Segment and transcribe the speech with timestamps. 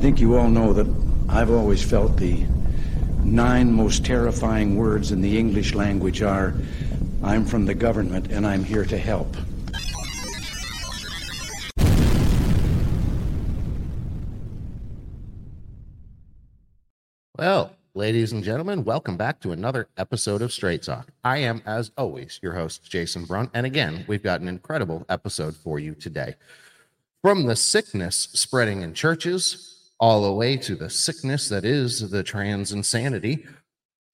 [0.00, 0.86] think you all know that
[1.28, 2.42] I've always felt the
[3.22, 6.54] nine most terrifying words in the English language are
[7.22, 9.36] I'm from the government and I'm here to help.
[17.36, 21.08] Well, ladies and gentlemen, welcome back to another episode of Straight Talk.
[21.24, 23.50] I am, as always, your host, Jason Brunt.
[23.52, 26.36] And again, we've got an incredible episode for you today.
[27.20, 32.22] From the sickness spreading in churches all the way to the sickness that is the
[32.22, 33.44] trans insanity,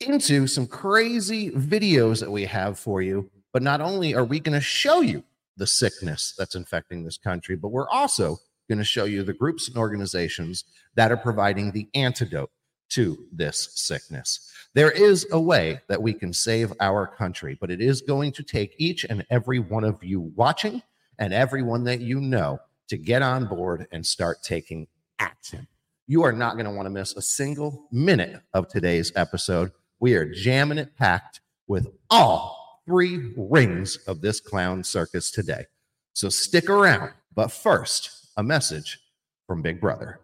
[0.01, 3.31] into some crazy videos that we have for you.
[3.53, 5.25] But not only are we going to show you
[5.57, 8.37] the sickness that's infecting this country, but we're also
[8.69, 10.65] going to show you the groups and organizations
[10.97, 12.51] that are providing the antidote
[12.89, 14.53] to this sickness.
[14.75, 18.43] There is a way that we can save our country, but it is going to
[18.43, 20.83] take each and every one of you watching
[21.19, 22.59] and everyone that you know
[22.89, 24.87] to get on board and start taking
[25.19, 25.67] action.
[26.09, 29.73] You are not going to want to miss a single minute of today's episode.
[29.99, 35.65] We are jamming it packed with all three rings of this clown circus today.
[36.13, 37.11] So stick around.
[37.35, 39.01] But first, a message
[39.49, 40.21] from Big Brother.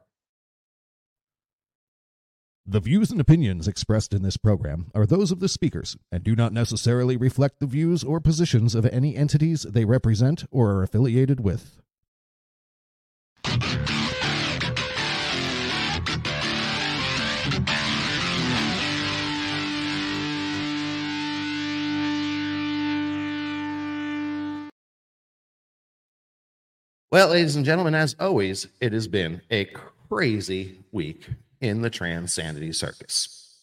[2.65, 6.37] The views and opinions expressed in this program are those of the speakers and do
[6.37, 11.41] not necessarily reflect the views or positions of any entities they represent or are affiliated
[11.41, 11.81] with.
[27.13, 29.67] Well, ladies and gentlemen, as always, it has been a
[30.09, 31.29] crazy week
[31.61, 33.59] in the Trans Sanity Circus.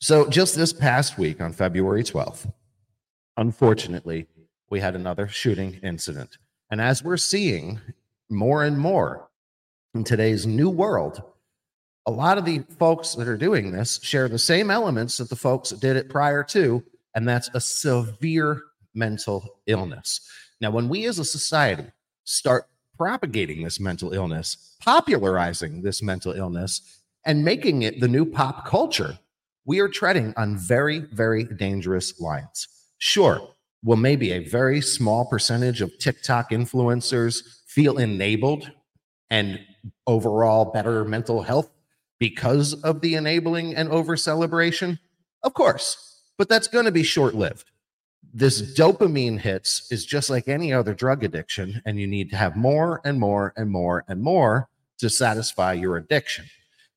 [0.00, 2.50] So, just this past week on February 12th,
[3.36, 4.28] unfortunately,
[4.70, 6.38] we had another shooting incident.
[6.70, 7.78] And as we're seeing
[8.30, 9.28] more and more
[9.94, 11.22] in today's new world,
[12.06, 15.36] a lot of the folks that are doing this share the same elements that the
[15.36, 16.82] folks did it prior to,
[17.14, 18.62] and that's a severe
[18.94, 20.26] mental illness.
[20.62, 21.88] Now, when we as a society
[22.24, 22.66] start
[22.96, 29.18] propagating this mental illness, popularizing this mental illness, and making it the new pop culture,
[29.64, 32.68] we are treading on very, very dangerous lines.
[32.98, 33.48] Sure,
[33.82, 38.70] will maybe a very small percentage of TikTok influencers feel enabled
[39.30, 39.60] and
[40.06, 41.70] overall better mental health
[42.18, 44.98] because of the enabling and over celebration?
[45.42, 47.71] Of course, but that's going to be short lived.
[48.34, 52.56] This dopamine hits is just like any other drug addiction, and you need to have
[52.56, 56.46] more and more and more and more to satisfy your addiction.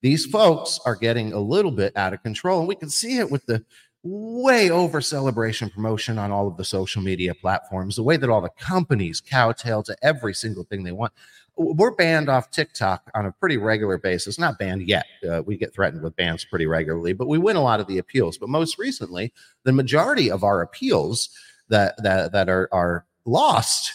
[0.02, 3.30] These folks are getting a little bit out of control, and we can see it
[3.30, 3.66] with the
[4.04, 8.42] way over celebration promotion on all of the social media platforms, the way that all
[8.42, 11.12] the companies cowtail to every single thing they want.
[11.58, 14.38] We're banned off TikTok on a pretty regular basis.
[14.38, 15.06] Not banned yet.
[15.28, 17.98] Uh, we get threatened with bans pretty regularly, but we win a lot of the
[17.98, 18.38] appeals.
[18.38, 19.32] But most recently,
[19.64, 21.30] the majority of our appeals
[21.70, 23.94] that that that are are lost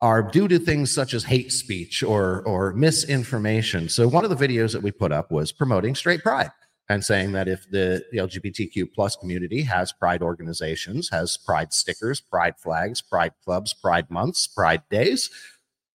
[0.00, 3.88] are due to things such as hate speech or or misinformation.
[3.88, 6.50] So one of the videos that we put up was promoting straight pride
[6.88, 12.20] and saying that if the, the LGBTQ plus community has pride organizations, has pride stickers,
[12.20, 15.30] pride flags, pride clubs, pride months, pride days,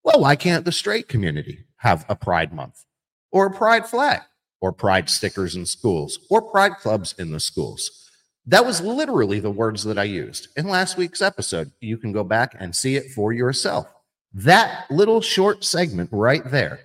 [0.08, 2.86] well, why can't the straight community have a pride month
[3.30, 4.22] or a pride flag
[4.62, 8.10] or pride stickers in schools or pride clubs in the schools?
[8.46, 11.74] That was literally the words that I used in last week's episode.
[11.82, 13.86] You can go back and see it for yourself.
[14.34, 16.80] That little short segment right there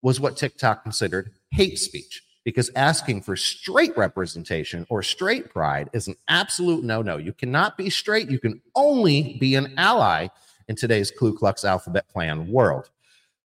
[0.00, 6.08] was what TikTok considered hate speech because asking for straight representation or straight pride is
[6.08, 7.18] an absolute no no.
[7.18, 8.30] You cannot be straight.
[8.30, 10.28] You can only be an ally
[10.68, 12.90] in today's Ku Klux alphabet Klan world.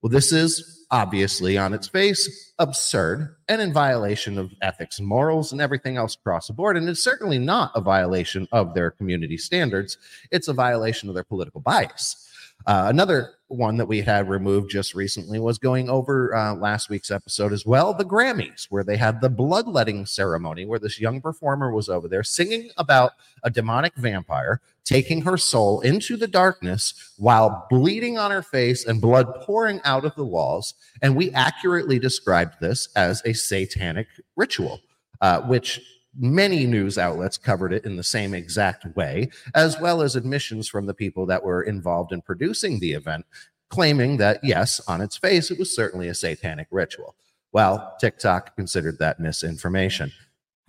[0.02, 5.52] Well, this is obviously on its face absurd and in violation of ethics and morals
[5.52, 6.76] and everything else across the board.
[6.76, 9.98] And it's certainly not a violation of their community standards,
[10.32, 12.31] it's a violation of their political bias.
[12.66, 17.12] Uh, another one that we had removed just recently was going over uh, last week's
[17.12, 21.72] episode as well the Grammys, where they had the bloodletting ceremony, where this young performer
[21.72, 23.12] was over there singing about
[23.44, 29.00] a demonic vampire taking her soul into the darkness while bleeding on her face and
[29.02, 30.74] blood pouring out of the walls.
[31.02, 34.82] And we accurately described this as a satanic ritual,
[35.22, 35.80] uh, which
[36.18, 40.86] many news outlets covered it in the same exact way, as well as admissions from
[40.86, 43.26] the people that were involved in producing the event,
[43.70, 47.16] claiming that, yes, on its face, it was certainly a satanic ritual.
[47.54, 50.12] Well, TikTok considered that misinformation.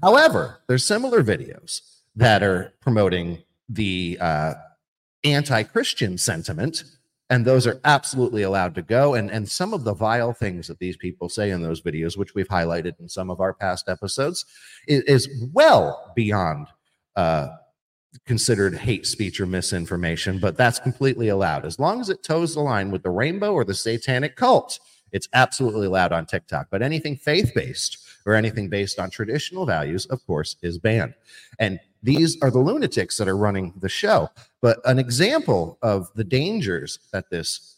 [0.00, 1.80] However, there's similar videos
[2.16, 4.54] that are promoting the uh,
[5.24, 6.84] anti Christian sentiment
[7.32, 9.14] and those are absolutely allowed to go.
[9.14, 12.34] And and some of the vile things that these people say in those videos which
[12.34, 14.44] we've highlighted in some of our past episodes
[14.86, 16.66] is, is well beyond
[17.16, 17.48] uh,
[18.26, 21.64] considered hate speech or misinformation but that's completely allowed.
[21.64, 24.78] As long as it toes the line with the rainbow or the satanic cult
[25.12, 30.24] it's absolutely allowed on tiktok but anything faith-based or anything based on traditional values of
[30.26, 31.14] course is banned
[31.58, 34.28] and these are the lunatics that are running the show.
[34.60, 37.76] But an example of the dangers that this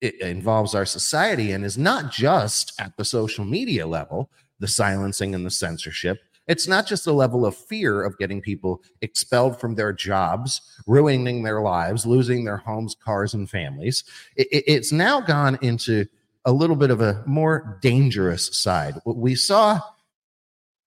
[0.00, 5.46] involves our society and is not just at the social media level, the silencing and
[5.46, 6.20] the censorship.
[6.48, 11.44] It's not just a level of fear of getting people expelled from their jobs, ruining
[11.44, 14.02] their lives, losing their homes, cars, and families.
[14.36, 16.06] it's now gone into
[16.44, 18.94] a little bit of a more dangerous side.
[19.04, 19.80] What we saw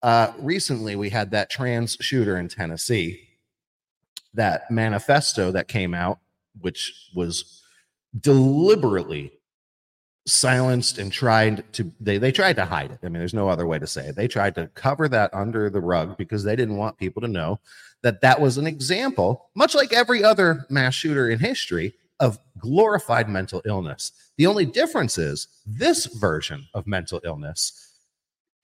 [0.02, 3.30] uh, recently, we had that trans shooter in Tennessee,
[4.34, 6.20] that manifesto that came out,
[6.60, 7.62] which was
[8.20, 9.32] deliberately
[10.26, 13.00] silenced and tried to they they tried to hide it.
[13.04, 14.16] I mean, there's no other way to say it.
[14.16, 17.60] They tried to cover that under the rug because they didn't want people to know
[18.04, 21.94] that that was an example, much like every other mass shooter in history,
[22.24, 24.14] of glorified mental illness.
[24.38, 28.00] The only difference is this version of mental illness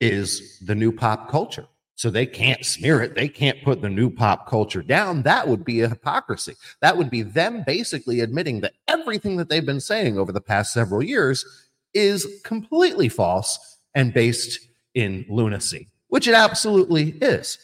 [0.00, 1.66] is the new pop culture.
[1.94, 3.14] So they can't smear it.
[3.14, 5.20] They can't put the new pop culture down.
[5.24, 6.54] That would be a hypocrisy.
[6.80, 10.72] That would be them basically admitting that everything that they've been saying over the past
[10.72, 11.44] several years
[11.92, 13.58] is completely false
[13.94, 14.58] and based
[14.94, 17.58] in lunacy, which it absolutely is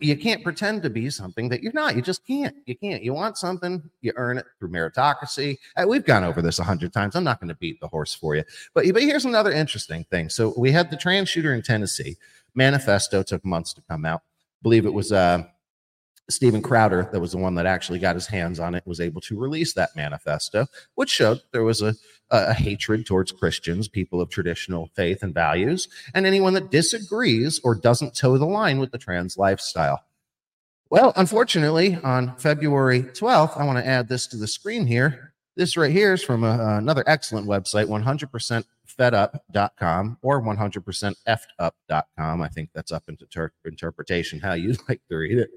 [0.00, 1.96] you can't pretend to be something that you're not.
[1.96, 2.54] You just can't.
[2.66, 3.02] You can't.
[3.02, 5.58] You want something, you earn it through meritocracy.
[5.76, 7.16] Uh, we've gone over this a hundred times.
[7.16, 8.44] I'm not going to beat the horse for you.
[8.74, 10.28] But but here's another interesting thing.
[10.28, 12.16] So we had the trans shooter in Tennessee.
[12.54, 14.20] Manifesto took months to come out.
[14.20, 15.44] I believe it was uh,
[16.28, 19.20] Steven Crowder, that was the one that actually got his hands on it, was able
[19.22, 20.66] to release that manifesto,
[20.96, 21.94] which showed there was a,
[22.30, 27.76] a, hatred towards Christians, people of traditional faith and values, and anyone that disagrees or
[27.76, 30.02] doesn't toe the line with the trans lifestyle.
[30.90, 35.32] Well, unfortunately, on February 12th, I want to add this to the screen here.
[35.56, 42.42] This right here is from a, another excellent website, 100%fedup.com or 100%effedup.com.
[42.42, 45.50] I think that's up into ter- interpretation, how you'd like to read it.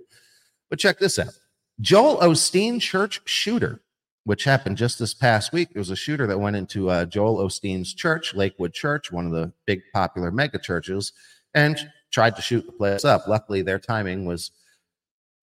[0.70, 1.34] But check this out
[1.82, 3.82] Joel Osteen church shooter,
[4.26, 5.70] which happened just this past week.
[5.74, 9.32] It was a shooter that went into uh, Joel Osteen's church, Lakewood Church, one of
[9.32, 11.14] the big popular mega churches,
[11.54, 11.78] and
[12.12, 13.28] tried to shoot the place up.
[13.28, 14.52] Luckily, their timing was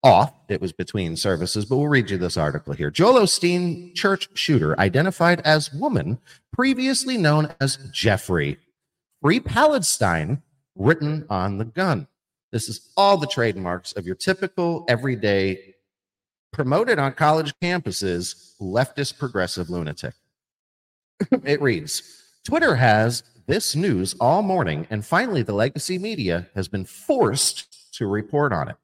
[0.03, 0.33] off.
[0.49, 2.91] It was between services, but we'll read you this article here.
[2.91, 6.19] Joel Osteen church shooter identified as woman,
[6.53, 8.59] previously known as Jeffrey.
[9.23, 10.43] Free Palestine
[10.77, 12.07] written on the gun.
[12.53, 15.75] This is all the trademarks of your typical everyday
[16.53, 20.15] promoted on college campuses leftist progressive lunatic.
[21.45, 26.85] it reads Twitter has this news all morning, and finally, the legacy media has been
[26.85, 28.77] forced to report on it.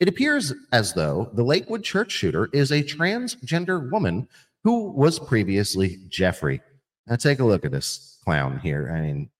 [0.00, 4.28] It appears as though the Lakewood church shooter is a transgender woman
[4.64, 6.60] who was previously Jeffrey.
[7.06, 8.92] Now, take a look at this clown here.
[8.94, 9.30] I mean,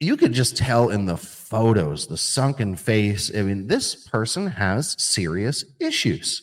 [0.00, 3.30] you could just tell in the photos, the sunken face.
[3.34, 6.42] I mean, this person has serious issues.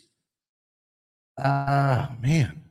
[1.39, 2.62] Ah, uh, man.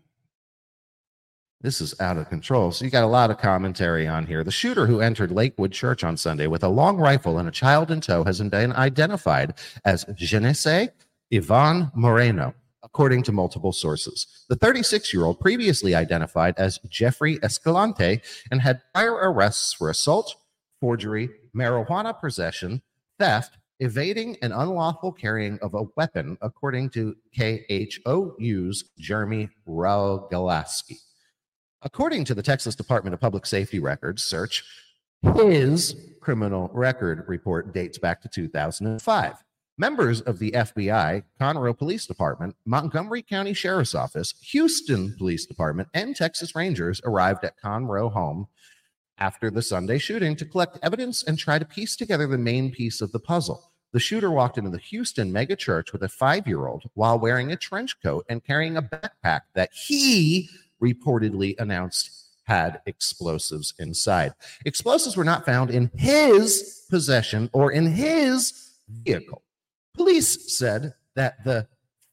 [1.62, 2.72] This is out of control.
[2.72, 4.42] So you got a lot of commentary on here.
[4.42, 7.90] The shooter who entered Lakewood Church on Sunday with a long rifle and a child
[7.90, 10.88] in tow has been identified as Genesse
[11.30, 14.26] Ivonne Moreno, according to multiple sources.
[14.48, 20.36] The 36 year old previously identified as Jeffrey Escalante and had prior arrests for assault,
[20.80, 22.82] forgery, marijuana possession,
[23.18, 30.98] theft, evading and unlawful carrying of a weapon, according to KHOU's Jeremy Rogalski.
[31.82, 34.64] According to the Texas Department of Public Safety records search,
[35.36, 39.34] his criminal record report dates back to 2005.
[39.78, 46.14] Members of the FBI, Conroe Police Department, Montgomery County Sheriff's Office, Houston Police Department, and
[46.14, 48.46] Texas Rangers arrived at Conroe home
[49.20, 53.00] after the Sunday shooting to collect evidence and try to piece together the main piece
[53.00, 53.70] of the puzzle.
[53.92, 57.52] The shooter walked into the Houston mega church with a five year old while wearing
[57.52, 60.48] a trench coat and carrying a backpack that he
[60.82, 64.34] reportedly announced had explosives inside.
[64.64, 69.42] Explosives were not found in his possession or in his vehicle.
[69.94, 71.68] Police said that the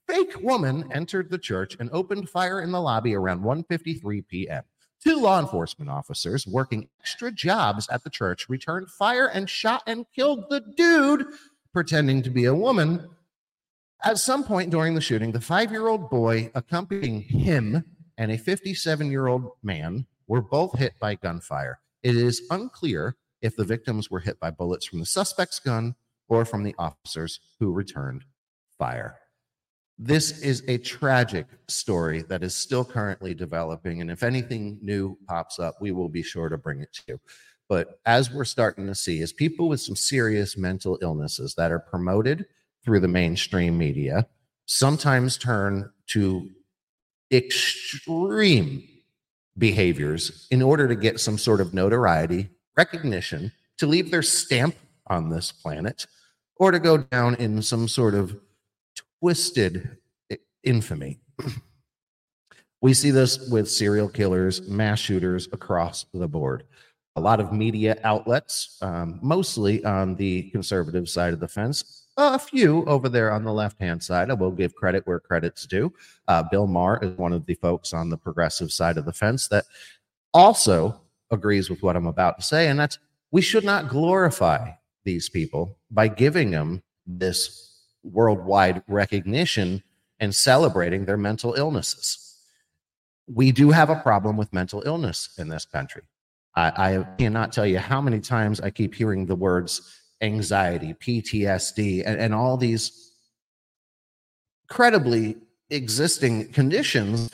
[0.08, 4.64] fake woman entered the church and opened fire in the lobby around 1:53 p.m.
[5.04, 10.06] Two law enforcement officers working extra jobs at the church returned fire and shot and
[10.16, 11.25] killed the dude
[11.72, 13.08] pretending to be a woman.
[14.04, 17.84] At some point during the shooting, the five year old boy accompanying him
[18.18, 21.80] and a 57 year old man were both hit by gunfire.
[22.04, 25.96] It is unclear if the victims were hit by bullets from the suspect's gun
[26.27, 28.24] or from the officers who returned
[28.77, 29.16] fire.
[30.00, 34.01] This is a tragic story that is still currently developing.
[34.01, 37.20] And if anything new pops up, we will be sure to bring it to you.
[37.68, 41.80] But as we're starting to see, is people with some serious mental illnesses that are
[41.80, 42.46] promoted
[42.84, 44.27] through the mainstream media
[44.68, 46.50] sometimes turn to
[47.32, 48.88] extreme
[49.58, 54.75] behaviors in order to get some sort of notoriety, recognition, to leave their stamp
[55.08, 56.06] on this planet,
[56.58, 58.39] or to go down in some sort of
[59.19, 59.97] twisted
[60.63, 61.19] infamy.
[62.81, 66.63] we see this with serial killers, mass shooters across the board.
[67.15, 72.38] A lot of media outlets, um, mostly on the conservative side of the fence, a
[72.38, 74.29] few over there on the left hand side.
[74.29, 75.91] I will give credit where credit's due.
[76.27, 79.47] Uh, Bill Maher is one of the folks on the progressive side of the fence
[79.47, 79.65] that
[80.33, 81.00] also
[81.31, 83.00] agrees with what I'm about to say, and that's
[83.31, 84.71] we should not glorify
[85.03, 87.66] these people by giving them this
[88.04, 89.84] worldwide recognition
[90.20, 92.36] and celebrating their mental illnesses.
[93.27, 96.04] We do have a problem with mental illness in this country.
[96.56, 102.04] I, I cannot tell you how many times I keep hearing the words anxiety, PTSD,
[102.06, 103.13] and, and all these
[104.68, 105.38] credibly
[105.70, 107.30] existing conditions.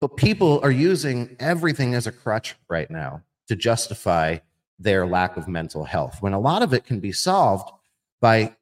[0.00, 4.38] But people are using everything as a crutch right now to justify
[4.78, 7.70] their lack of mental health when a lot of it can be solved
[8.20, 8.56] by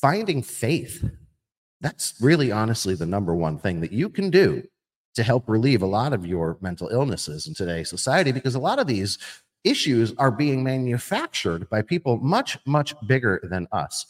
[0.00, 1.04] finding faith.
[1.80, 4.62] That's really honestly the number one thing that you can do
[5.14, 8.78] to help relieve a lot of your mental illnesses in today's society because a lot
[8.78, 9.18] of these
[9.62, 14.06] issues are being manufactured by people much, much bigger than us.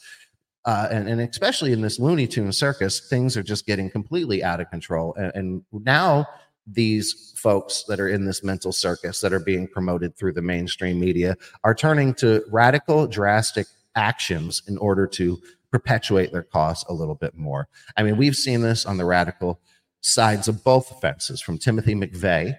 [0.65, 4.61] Uh, and, and especially in this Looney Tune circus, things are just getting completely out
[4.61, 5.15] of control.
[5.15, 6.27] And, and now
[6.67, 10.99] these folks that are in this mental circus that are being promoted through the mainstream
[10.99, 15.39] media are turning to radical, drastic actions in order to
[15.75, 17.67] perpetuate their cause a little bit more.
[17.97, 19.61] I mean, we've seen this on the radical
[20.03, 22.57] sides of both offenses, from Timothy McVeigh,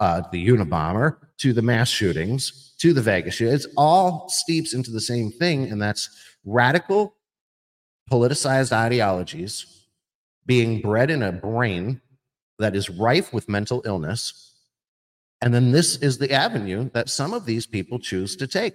[0.00, 3.64] uh, the Unabomber, to the mass shootings, to the Vegas shootings.
[3.64, 6.10] It's all steeps into the same thing, and that's
[6.44, 7.14] radical,
[8.12, 9.86] politicized ideologies
[10.44, 12.02] being bred in a brain
[12.58, 14.52] that is rife with mental illness.
[15.40, 18.74] And then this is the avenue that some of these people choose to take.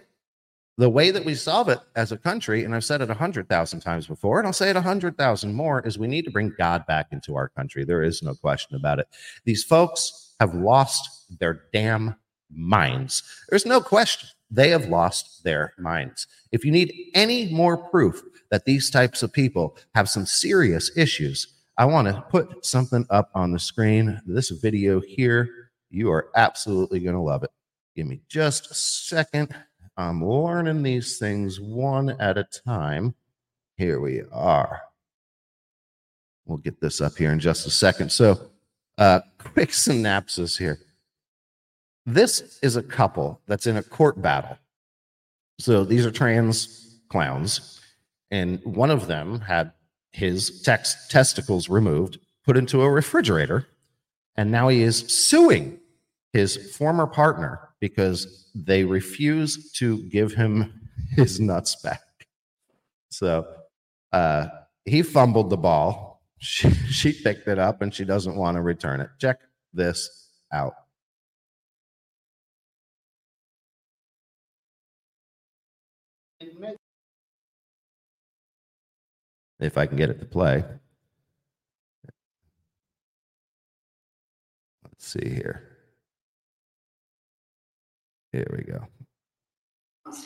[0.78, 3.48] The way that we solve it as a country, and I've said it a hundred
[3.48, 6.32] thousand times before, and I'll say it a hundred thousand more, is we need to
[6.32, 7.86] bring God back into our country.
[7.86, 9.08] There is no question about it.
[9.46, 12.16] These folks have lost their damn
[12.52, 13.22] minds.
[13.50, 16.28] There's no question they have lost their minds.
[16.52, 21.48] If you need any more proof that these types of people have some serious issues,
[21.78, 24.22] I want to put something up on the screen.
[24.28, 27.50] This video here, you are absolutely going to love it.
[27.96, 29.56] Give me just a second.
[29.96, 33.14] I'm learning these things one at a time.
[33.78, 34.82] Here we are.
[36.46, 38.12] We'll get this up here in just a second.
[38.12, 38.50] So,
[38.98, 40.80] uh, quick synopsis here.
[42.06, 44.58] This is a couple that's in a court battle.
[45.60, 47.80] So, these are trans clowns,
[48.32, 49.72] and one of them had
[50.12, 53.68] his tex- testicles removed, put into a refrigerator,
[54.36, 55.80] and now he is suing
[56.34, 62.02] his former partner because they refuse to give him his nuts back.
[63.10, 63.46] So
[64.12, 64.48] uh,
[64.86, 66.12] he fumbled the ball.
[66.44, 69.08] She, she picked it up and she doesn't want to return it.
[69.18, 69.40] Check
[69.74, 70.74] this out.
[79.62, 80.66] If I can get it to play.
[84.84, 85.73] Let's see here.
[88.34, 88.86] Here we go.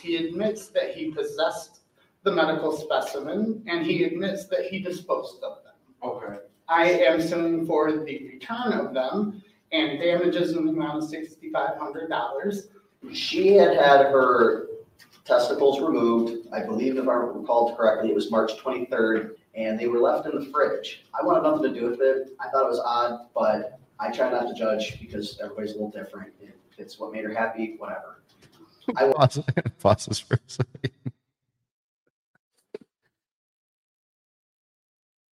[0.02, 1.82] He admits that he possessed
[2.24, 5.74] the medical specimen and he admits that he disposed of them.
[6.02, 6.38] Okay.
[6.70, 11.78] I am suing for the return of them and damages in the amount of sixty-five
[11.78, 12.70] hundred dollars.
[13.14, 14.68] She had had her
[15.26, 20.00] testicles removed, I believe if I recall correctly, it was March twenty-third, and they were
[20.00, 21.06] left in the fridge.
[21.14, 22.34] I wanted nothing to do with it.
[22.40, 25.92] I thought it was odd, but I try not to judge because everybody's a little
[25.92, 26.34] different.
[26.42, 28.24] If it's what made her happy, whatever.
[28.98, 29.44] I will Pause,
[29.80, 30.92] pause for a second.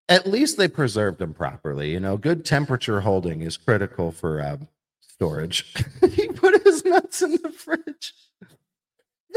[0.07, 1.91] At least they preserved them properly.
[1.91, 4.67] You know, good temperature holding is critical for um,
[5.01, 5.73] storage.
[6.11, 8.13] he put his nuts in the fridge.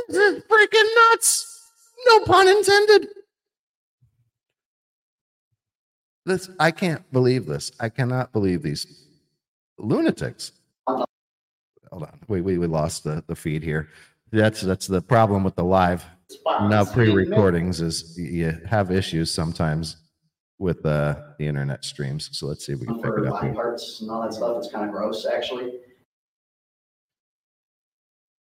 [0.09, 1.71] This is freaking nuts.
[2.07, 3.09] No pun intended.
[6.27, 7.73] This I can't believe this.
[7.81, 9.07] I cannot believe these
[9.79, 10.53] lunatics.
[11.91, 12.19] Hold on.
[12.29, 13.89] We we, we lost the, the feed here.
[14.31, 16.05] That's that's the problem with the live
[16.45, 19.97] now pre-recordings is you have issues sometimes
[20.59, 22.31] with uh, the internet streams.
[22.33, 23.55] So let's see if we can pick for it up here.
[23.55, 24.57] parts and all that stuff.
[24.59, 25.75] It's kind of gross, actually.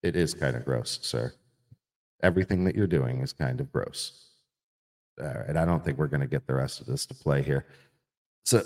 [0.04, 1.34] It is kind of gross, sir.
[2.22, 4.28] Everything that you're doing is kind of gross.
[5.22, 7.42] All right, I don't think we're going to get the rest of this to play
[7.42, 7.66] here.
[8.46, 8.64] So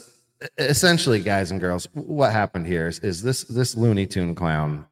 [0.57, 4.85] essentially, guys and girls, what happened here is, is this this Looney Tune clown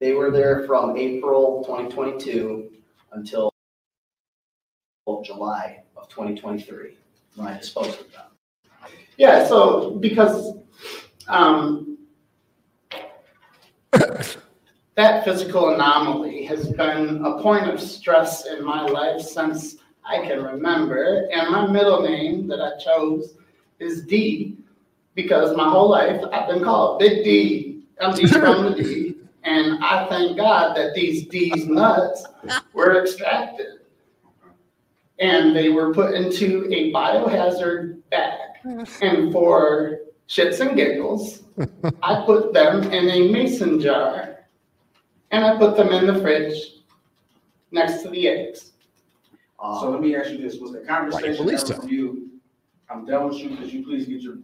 [0.00, 2.70] They were there from April twenty twenty-two
[3.12, 3.52] until
[5.22, 6.96] July of twenty twenty-three,
[7.36, 8.22] when I disposed of them.
[9.18, 10.54] Yeah, so because,
[11.28, 11.98] um,
[13.92, 20.42] that physical anomaly has been a point of stress in my life since I can
[20.42, 21.28] remember.
[21.32, 23.34] And my middle name that I chose
[23.78, 24.56] is D
[25.14, 27.82] because my whole life I've been called Big D.
[28.00, 29.06] I'm D from the D.
[29.42, 32.26] And I thank God that these D's nuts
[32.74, 33.78] were extracted.
[35.18, 38.38] And they were put into a biohazard bag.
[39.00, 41.44] And for shits and giggles,
[42.02, 44.40] I put them in a mason jar.
[45.30, 46.82] And I put them in the fridge
[47.70, 48.72] next to the eggs.
[49.58, 52.28] So Um, let me ask you this, was the conversation police ever from you,
[52.90, 54.36] I'm done with you, could you please get your,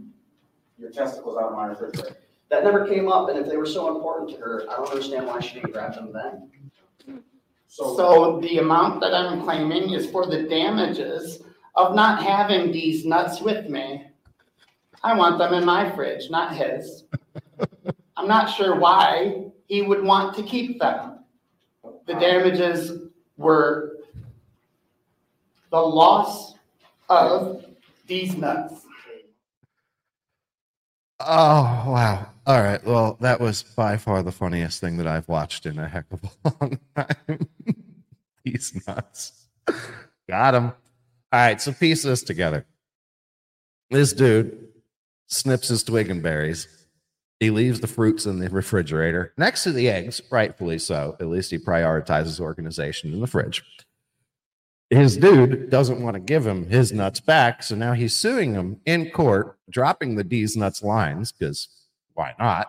[0.79, 2.17] your testicles out of my refrigerator?
[2.49, 5.27] that never came up, and if they were so important to her, I don't understand
[5.27, 7.23] why she didn't grab them then.
[7.67, 11.43] So, So the amount that I'm claiming is for the damages
[11.75, 14.07] of not having these nuts with me.
[15.03, 17.05] I want them in my fridge, not his.
[18.17, 21.19] I'm not sure why he would want to keep them.
[22.07, 23.03] The damages
[23.37, 23.99] were
[25.71, 26.55] the loss
[27.09, 27.65] of
[28.07, 28.86] these nuts.
[31.21, 32.29] Oh, wow.
[32.47, 32.83] All right.
[32.85, 36.23] Well, that was by far the funniest thing that I've watched in a heck of
[36.25, 37.49] a long time.
[38.45, 39.47] He's nuts.
[40.29, 40.65] Got him.
[40.65, 40.73] All
[41.33, 41.61] right.
[41.61, 42.67] So piece this together.
[43.91, 44.69] This dude
[45.29, 46.69] snips his twig and berries.
[47.41, 51.17] He leaves the fruits in the refrigerator next to the eggs, rightfully so.
[51.21, 53.63] At least he prioritizes organization in the fridge.
[54.91, 58.81] His dude doesn't want to give him his nuts back, so now he's suing him
[58.87, 61.69] in court, dropping the D's nuts lines because
[62.15, 62.69] why not?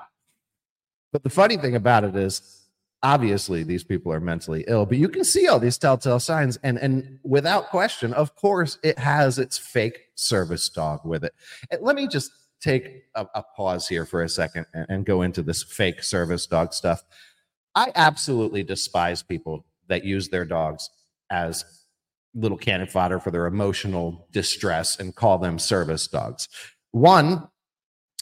[1.12, 2.64] But the funny thing about it is,
[3.04, 6.80] obviously, these people are mentally ill, but you can see all these telltale signs, and
[6.80, 11.34] and without question, of course, it has its fake service dog with it.
[11.70, 15.22] And let me just take a, a pause here for a second and, and go
[15.22, 17.04] into this fake service dog stuff.
[17.76, 20.90] I absolutely despise people that use their dogs
[21.30, 21.64] as
[22.38, 26.48] little cannon fodder for their emotional distress and call them service dogs.
[26.92, 27.48] One,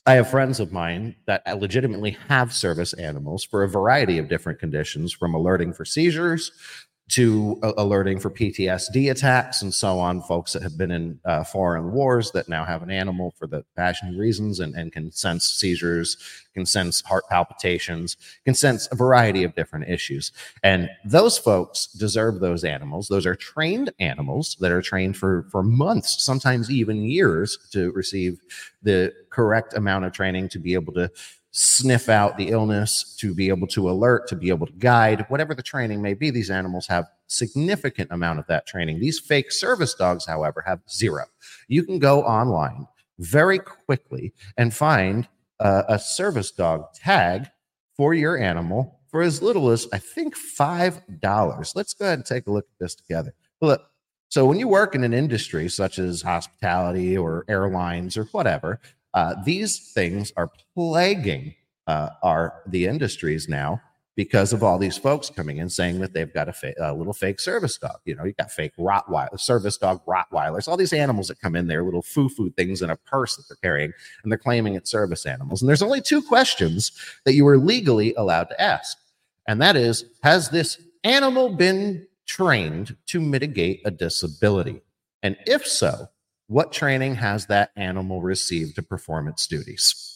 [0.06, 4.60] I have friends of mine that legitimately have service animals for a variety of different
[4.60, 6.51] conditions, from alerting for seizures
[7.07, 10.21] to alerting for PTSD attacks and so on.
[10.23, 13.63] Folks that have been in uh, foreign wars that now have an animal for the
[13.75, 16.17] passion reasons and, and can sense seizures,
[16.55, 20.31] can sense heart palpitations, can sense a variety of different issues.
[20.63, 23.07] And those folks deserve those animals.
[23.07, 28.39] Those are trained animals that are trained for, for months, sometimes even years to receive
[28.81, 31.11] the correct amount of training to be able to
[31.57, 35.55] sniff out the illness, to be able to alert, to be able to guide, whatever
[35.55, 36.29] the training may be.
[36.29, 38.99] These animals have significant amount of that training.
[38.99, 41.23] These fake service dogs, however, have zero.
[41.69, 42.87] You can go online
[43.19, 45.29] very quickly and find
[45.61, 47.47] uh, a service dog tag
[47.95, 51.71] for your animal for as little as I think five dollars.
[51.73, 53.33] Let's go ahead and take a look at this together.
[53.61, 53.81] Look,
[54.27, 58.81] so when you work in an industry such as hospitality or airlines or whatever,
[59.15, 61.56] uh, these things are plaguing
[61.88, 63.82] uh, our the industries now
[64.15, 67.13] because of all these folks coming in saying that they've got a, fa- a little
[67.13, 67.97] fake service dog.
[68.06, 71.67] You know, you got fake Rottweiler, service dog Rottweilers, all these animals that come in
[71.67, 73.91] there, little foo-foo things in a purse that they're carrying,
[74.23, 75.62] and they're claiming it's service animals.
[75.62, 76.91] And there's only two questions
[77.25, 78.97] that you are legally allowed to ask,
[79.47, 84.82] and that is, has this animal been trained to mitigate a disability?
[85.23, 86.08] And if so,
[86.47, 90.12] what training has that animal received to perform its duties?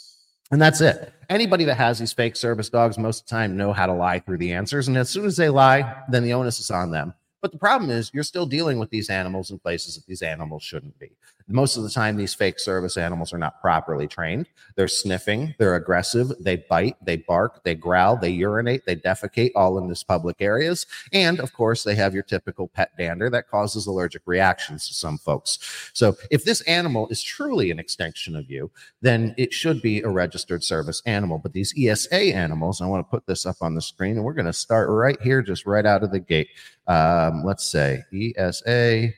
[0.51, 1.13] And that's it.
[1.29, 4.19] Anybody that has these fake service dogs most of the time know how to lie
[4.19, 4.87] through the answers.
[4.87, 7.13] And as soon as they lie, then the onus is on them.
[7.41, 10.63] But the problem is you're still dealing with these animals in places that these animals
[10.63, 11.11] shouldn't be.
[11.51, 14.47] Most of the time, these fake service animals are not properly trained.
[14.75, 19.79] They're sniffing, they're aggressive, they bite, they bark, they growl, they urinate, they defecate all
[19.79, 20.85] in this public areas.
[21.11, 25.17] And of course, they have your typical pet dander that causes allergic reactions to some
[25.17, 25.89] folks.
[25.93, 28.69] So if this animal is truly an extension of you,
[29.01, 31.39] then it should be a registered service animal.
[31.39, 34.33] But these ESA animals, I want to put this up on the screen and we're
[34.33, 36.49] going to start right here, just right out of the gate.
[36.87, 39.13] Um, let's say ESA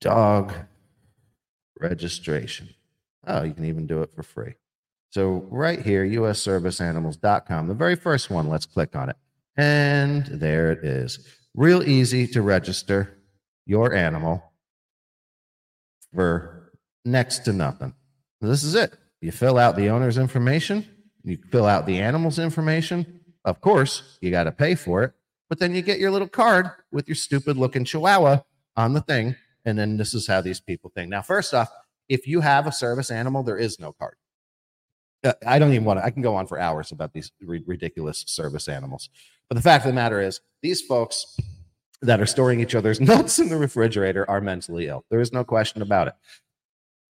[0.00, 0.54] dog
[1.78, 2.68] registration.
[3.26, 4.54] Oh, you can even do it for free.
[5.10, 9.16] So right here, usserviceanimals.com, the very first one, let's click on it.
[9.56, 11.26] And there it is.
[11.54, 13.18] Real easy to register
[13.66, 14.42] your animal
[16.14, 16.72] for
[17.04, 17.94] next to nothing.
[18.40, 18.94] This is it.
[19.20, 20.88] You fill out the owner's information,
[21.24, 23.20] you fill out the animal's information.
[23.44, 25.12] Of course, you got to pay for it,
[25.48, 28.42] but then you get your little card with your stupid looking chihuahua
[28.76, 29.34] on the thing
[29.64, 31.10] and then this is how these people think.
[31.10, 31.70] Now, first off,
[32.08, 34.14] if you have a service animal, there is no card.
[35.22, 37.58] Uh, I don't even want to, I can go on for hours about these r-
[37.66, 39.10] ridiculous service animals.
[39.48, 41.36] But the fact of the matter is, these folks
[42.02, 45.04] that are storing each other's nuts in the refrigerator are mentally ill.
[45.10, 46.14] There is no question about it.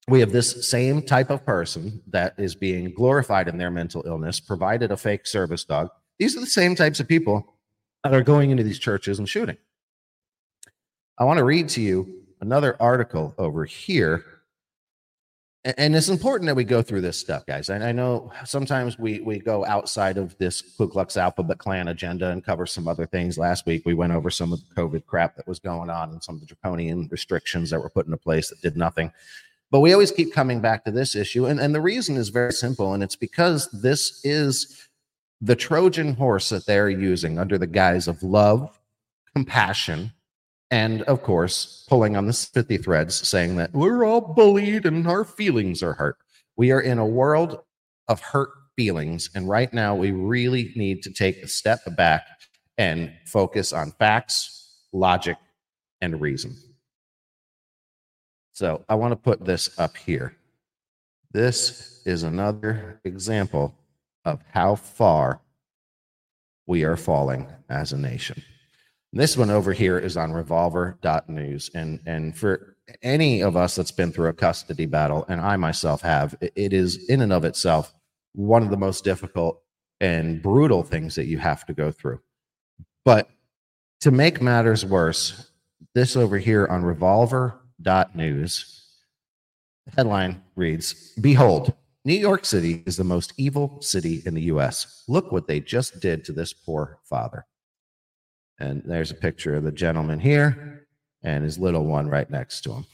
[0.08, 4.40] We have this same type of person that is being glorified in their mental illness,
[4.40, 5.88] provided a fake service dog.
[6.18, 7.54] These are the same types of people
[8.02, 9.56] that are going into these churches and shooting.
[11.18, 14.24] I want to read to you another article over here.
[15.62, 17.68] And it's important that we go through this stuff, guys.
[17.68, 22.30] And I know sometimes we we go outside of this Ku Klux Alphabet Klan agenda
[22.30, 23.36] and cover some other things.
[23.36, 26.24] Last week we went over some of the COVID crap that was going on and
[26.24, 29.12] some of the draconian restrictions that were put into place that did nothing.
[29.70, 32.52] But we always keep coming back to this issue, and, and the reason is very
[32.52, 34.88] simple, and it's because this is
[35.40, 38.78] the Trojan horse that they're using under the guise of love,
[39.34, 40.12] compassion,
[40.70, 45.24] and of course, pulling on the sympathy threads, saying that we're all bullied and our
[45.24, 46.16] feelings are hurt.
[46.56, 47.60] We are in a world
[48.08, 49.30] of hurt feelings.
[49.34, 52.26] And right now, we really need to take a step back
[52.78, 55.36] and focus on facts, logic,
[56.00, 56.56] and reason.
[58.52, 60.36] So I want to put this up here.
[61.32, 63.74] This is another example
[64.24, 65.40] of how far
[66.66, 68.42] we are falling as a nation.
[69.12, 71.70] This one over here is on revolver.news.
[71.74, 76.00] And, and for any of us that's been through a custody battle, and I myself
[76.02, 77.92] have, it- is in and of itself
[78.34, 79.62] one of the most difficult
[80.00, 82.20] and brutal things that you have to go through.
[83.04, 83.28] But
[84.00, 85.50] to make matters worse,
[85.94, 88.76] this over here on revolver.news
[89.86, 95.04] the headline reads Behold, New York City is the most evil city in the US.
[95.08, 97.46] Look what they just did to this poor father.
[98.60, 100.86] And there's a picture of the gentleman here
[101.22, 102.86] and his little one right next to him.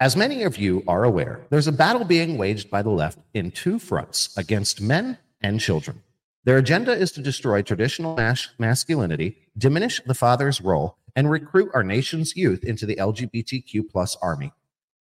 [0.00, 3.50] As many of you are aware, there's a battle being waged by the left in
[3.50, 6.02] two fronts against men and children.
[6.44, 11.82] Their agenda is to destroy traditional mas- masculinity, diminish the father's role, and recruit our
[11.82, 14.52] nation's youth into the LGBTQ plus army.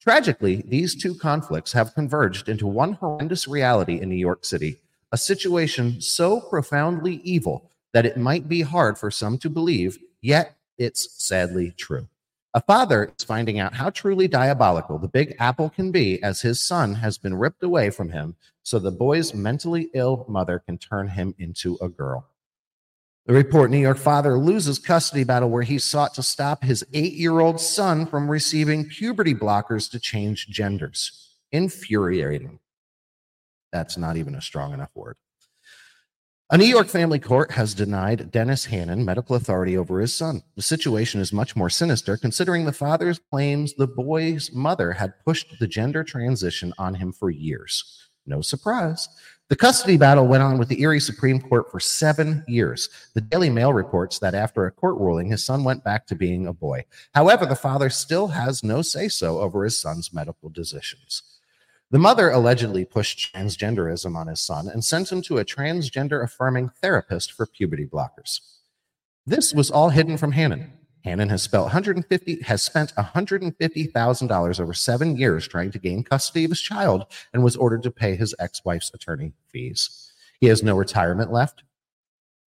[0.00, 4.79] Tragically, these two conflicts have converged into one horrendous reality in New York City,
[5.12, 10.57] a situation so profoundly evil that it might be hard for some to believe, yet
[10.79, 12.09] it's sadly true.
[12.55, 16.61] A father is finding out how truly diabolical the Big Apple can be as his
[16.61, 21.07] son has been ripped away from him so the boy's mentally ill mother can turn
[21.07, 22.27] him into a girl.
[23.27, 27.12] The report New York father loses custody battle where he sought to stop his eight
[27.12, 31.29] year old son from receiving puberty blockers to change genders.
[31.53, 32.59] Infuriating.
[33.72, 35.16] That's not even a strong enough word.
[36.48, 40.44] A New York family court has denied Dennis Hannon medical authority over his son.
[40.54, 45.59] The situation is much more sinister considering the father's claims the boy's mother had pushed
[45.59, 48.09] the gender transition on him for years.
[48.26, 49.09] No surprise.
[49.48, 52.90] The custody battle went on with the Erie Supreme Court for seven years.
[53.14, 56.46] The Daily Mail reports that after a court ruling, his son went back to being
[56.46, 56.85] a boy.
[57.12, 61.36] However, the father still has no say so over his son's medical decisions.
[61.90, 66.70] The mother allegedly pushed transgenderism on his son and sent him to a transgender affirming
[66.83, 68.40] therapist for puberty blockers.
[69.25, 70.72] This was all hidden from Hannon.
[71.05, 76.51] Hannon has spent 150 has spent $150,000 over 7 years trying to gain custody of
[76.51, 80.12] his child and was ordered to pay his ex-wife's attorney fees.
[80.40, 81.62] He has no retirement left.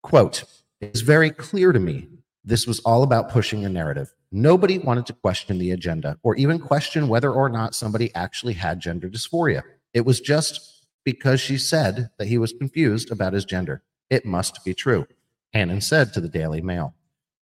[0.02, 0.44] Quote,
[0.82, 2.08] "It is very clear to me
[2.44, 4.12] this was all about pushing a narrative.
[4.32, 8.78] Nobody wanted to question the agenda or even question whether or not somebody actually had
[8.78, 9.62] gender dysphoria.
[9.92, 13.82] It was just because she said that he was confused about his gender.
[14.08, 15.06] It must be true.
[15.52, 16.94] Hannon said to the Daily Mail.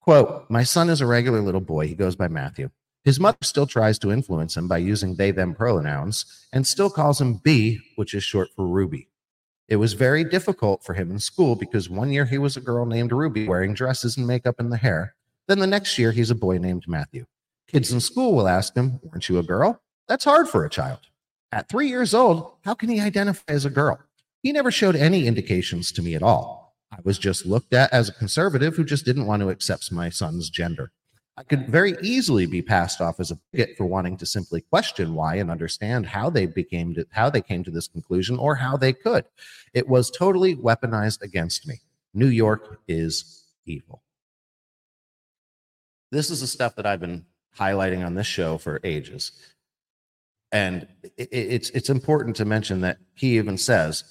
[0.03, 1.89] Quote, My son is a regular little boy.
[1.89, 2.71] He goes by Matthew.
[3.05, 7.21] His mother still tries to influence him by using they them pronouns and still calls
[7.21, 9.09] him B, which is short for Ruby.
[9.69, 12.85] It was very difficult for him in school because one year he was a girl
[12.87, 15.16] named Ruby wearing dresses and makeup in the hair.
[15.49, 17.27] Then the next year he's a boy named Matthew.
[17.69, 19.81] Kids in school will ask him, Weren't you a girl?
[20.09, 21.01] That's hard for a child.
[21.53, 23.99] At three years old, how can he identify as a girl?
[24.43, 26.77] He never showed any indications to me at all.
[26.93, 30.09] I was just looked at as a conservative who just didn't want to accept my
[30.09, 30.93] son's gender.
[31.39, 35.15] I could very easily be passed off as a bigot for wanting to simply question
[35.15, 38.77] why and understand how they became to, how they came to this conclusion or how
[38.77, 39.27] they could.
[39.75, 41.81] It was totally weaponized against me.
[42.15, 44.03] New York is evil.
[46.17, 47.27] This is the stuff that I've been
[47.59, 49.33] highlighting on this show for ages.
[50.51, 50.87] And
[51.19, 54.03] it, it's it's important to mention that he even says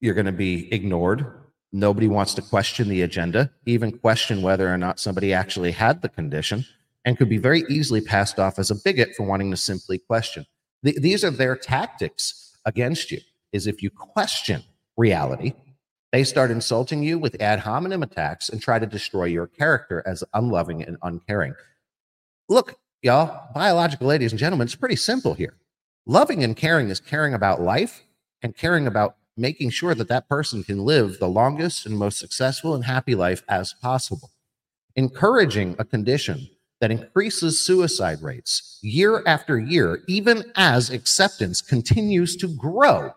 [0.00, 1.26] you're going to be ignored.
[1.72, 6.10] Nobody wants to question the agenda, even question whether or not somebody actually had the
[6.10, 6.66] condition,
[7.04, 10.44] and could be very easily passed off as a bigot for wanting to simply question.
[10.84, 13.20] Th- these are their tactics against you.
[13.52, 14.62] Is if you question
[14.96, 15.54] reality,
[16.14, 20.22] they start insulting you with ad hominem attacks and try to destroy your character as
[20.32, 21.56] unloving and uncaring.
[22.48, 25.56] Look, y'all, biological ladies and gentlemen, it's pretty simple here.
[26.06, 28.04] Loving and caring is caring about life
[28.42, 32.76] and caring about making sure that that person can live the longest and most successful
[32.76, 34.30] and happy life as possible.
[34.94, 36.48] Encouraging a condition
[36.80, 43.10] that increases suicide rates year after year, even as acceptance continues to grow.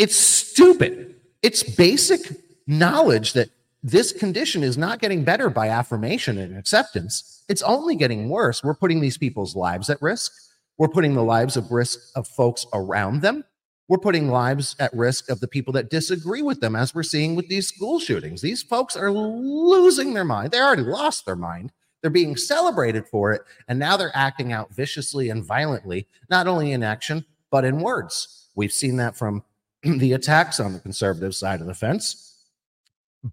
[0.00, 1.16] It's stupid.
[1.42, 2.20] It's basic
[2.66, 3.50] knowledge that
[3.82, 7.44] this condition is not getting better by affirmation and acceptance.
[7.50, 8.64] It's only getting worse.
[8.64, 10.32] We're putting these people's lives at risk.
[10.78, 13.44] We're putting the lives of risk of folks around them.
[13.88, 17.34] We're putting lives at risk of the people that disagree with them, as we're seeing
[17.34, 18.40] with these school shootings.
[18.40, 20.52] These folks are losing their mind.
[20.52, 21.72] They already lost their mind.
[22.00, 23.42] They're being celebrated for it.
[23.68, 28.48] And now they're acting out viciously and violently, not only in action, but in words.
[28.54, 29.42] We've seen that from
[29.98, 32.44] the attacks on the conservative side of the fence,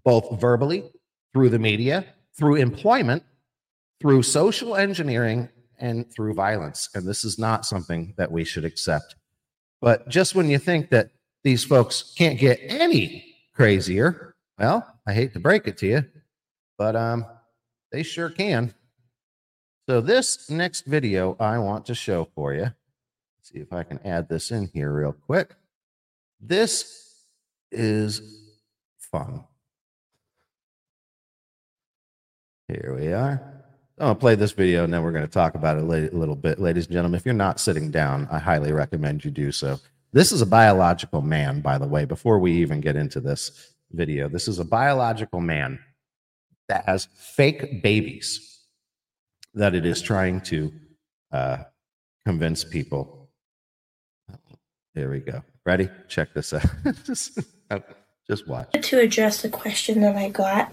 [0.04, 0.90] both verbally,
[1.32, 2.04] through the media,
[2.36, 3.22] through employment,
[4.00, 6.88] through social engineering, and through violence.
[6.94, 9.16] And this is not something that we should accept.
[9.80, 11.10] But just when you think that
[11.44, 16.04] these folks can't get any crazier, well, I hate to break it to you,
[16.76, 17.24] but um,
[17.92, 18.74] they sure can.
[19.88, 22.72] So this next video I want to show for you.
[23.40, 25.54] See if I can add this in here real quick.
[26.40, 27.14] This
[27.72, 28.22] is
[28.98, 29.44] fun.
[32.68, 33.42] Here we are.
[33.98, 36.16] I'm going to play this video and then we're going to talk about it a
[36.16, 36.60] little bit.
[36.60, 39.80] Ladies and gentlemen, if you're not sitting down, I highly recommend you do so.
[40.12, 44.28] This is a biological man, by the way, before we even get into this video.
[44.28, 45.80] This is a biological man
[46.68, 48.60] that has fake babies
[49.54, 50.72] that it is trying to
[51.32, 51.58] uh,
[52.24, 53.28] convince people.
[54.94, 55.42] Here we go.
[55.68, 55.90] Ready?
[56.08, 56.64] Check this out.
[57.04, 57.40] just,
[58.26, 58.72] just watch.
[58.72, 60.72] To address the question that I got.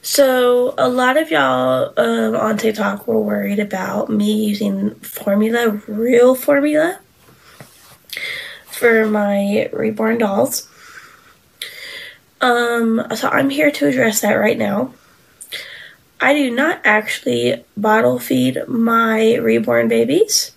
[0.00, 6.34] So, a lot of y'all um, on TikTok were worried about me using formula, real
[6.34, 7.00] formula,
[8.64, 10.70] for my reborn dolls.
[12.40, 14.94] Um, so I'm here to address that right now.
[16.18, 20.52] I do not actually bottle feed my reborn babies.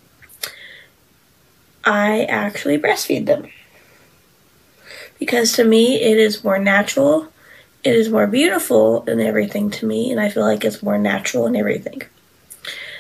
[1.84, 3.48] I actually breastfeed them.
[5.20, 7.32] Because to me, it is more natural,
[7.84, 11.46] it is more beautiful and everything to me, and I feel like it's more natural
[11.46, 12.02] and everything.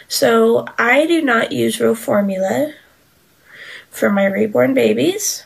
[0.07, 2.73] So I do not use real formula
[3.89, 5.45] for my reborn babies.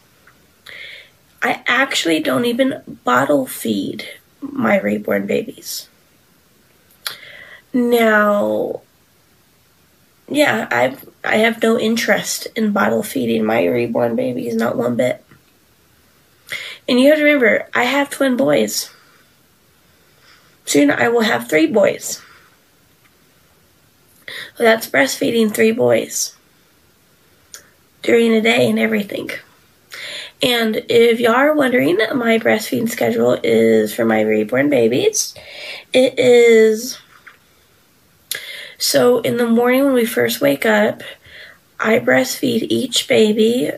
[1.42, 4.08] I actually don't even bottle feed
[4.42, 5.88] my reborn babies.
[7.74, 8.82] Now,
[10.28, 15.24] yeah, I I have no interest in bottle feeding my reborn babies, not one bit.
[16.88, 18.92] And you have to remember, I have twin boys.
[20.66, 22.22] Soon I will have three boys.
[24.56, 26.36] So that's breastfeeding three boys
[28.02, 29.30] during the day and everything.
[30.42, 35.34] And if y'all are wondering, my breastfeeding schedule is for my reborn babies.
[35.94, 37.00] It is
[38.78, 41.02] so in the morning when we first wake up,
[41.80, 43.72] I breastfeed each baby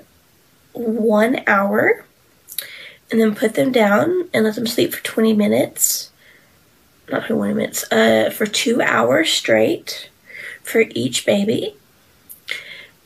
[0.73, 2.05] one hour
[3.09, 6.11] and then put them down and let them sleep for 20 minutes.
[7.09, 10.09] Not 20 minutes, uh, for two hours straight
[10.61, 11.75] for each baby.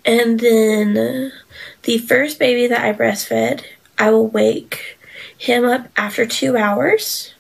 [0.04, 1.32] And then
[1.84, 3.64] the first baby that I breastfed,
[4.00, 4.98] I will wake
[5.38, 7.31] him up after two hours.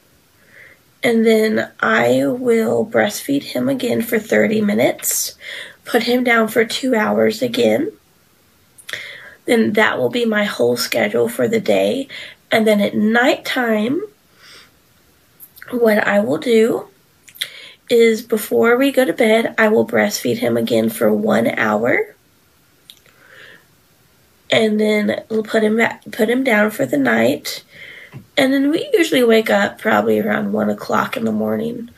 [1.03, 5.35] And then I will breastfeed him again for 30 minutes,
[5.83, 7.91] put him down for two hours again.
[9.45, 12.07] Then that will be my whole schedule for the day.
[12.51, 14.01] And then at nighttime,
[15.71, 16.87] what I will do
[17.89, 22.15] is before we go to bed, I will breastfeed him again for one hour.
[24.49, 27.63] And then we'll put him back, put him down for the night.
[28.37, 31.89] And then we usually wake up probably around one o'clock in the morning.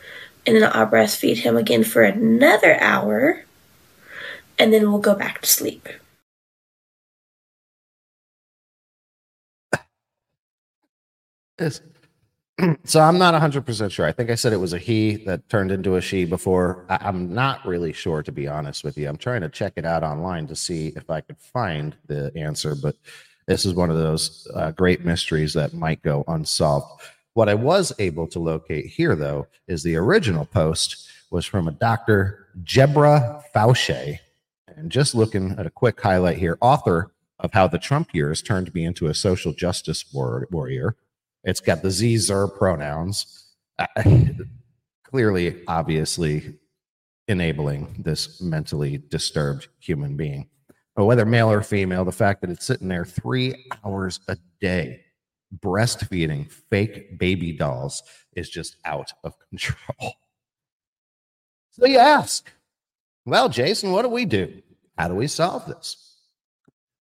[0.46, 3.44] And then I'll breastfeed him again for another hour.
[4.58, 5.88] And then we'll go back to sleep.
[12.84, 14.06] So I'm not 100% sure.
[14.06, 16.84] I think I said it was a he that turned into a she before.
[16.88, 19.08] I- am not really sure, to be honest with you.
[19.08, 22.74] I'm trying to check it out online to see if I could find the answer,
[22.80, 22.96] but
[23.46, 27.02] this is one of those uh, great mysteries that might go unsolved.
[27.34, 31.72] What I was able to locate here, though, is the original post was from a
[31.72, 32.46] Dr.
[32.62, 34.18] Jebra Faushay.
[34.68, 38.72] And just looking at a quick highlight here, author of How the Trump Years Turned
[38.74, 40.96] Me into a Social Justice Warrior
[41.44, 43.52] it's got the Z Zer pronouns.
[45.04, 46.54] clearly, obviously,
[47.28, 50.48] enabling this mentally disturbed human being.
[50.96, 55.00] But whether male or female, the fact that it's sitting there three hours a day
[55.60, 58.02] breastfeeding fake baby dolls
[58.36, 60.14] is just out of control.
[61.70, 62.50] So you ask,
[63.26, 64.62] well, Jason, what do we do?
[64.96, 66.18] How do we solve this?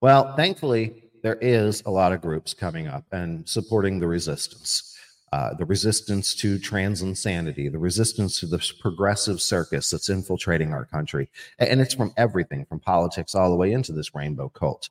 [0.00, 4.96] Well, thankfully, there is a lot of groups coming up and supporting the resistance.
[5.32, 10.84] Uh, the resistance to trans insanity, the resistance to this progressive circus that's infiltrating our
[10.84, 11.30] country.
[11.60, 14.90] And it's from everything from politics all the way into this rainbow cult.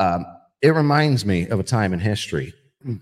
[0.00, 0.26] Um,
[0.60, 2.52] it reminds me of a time in history.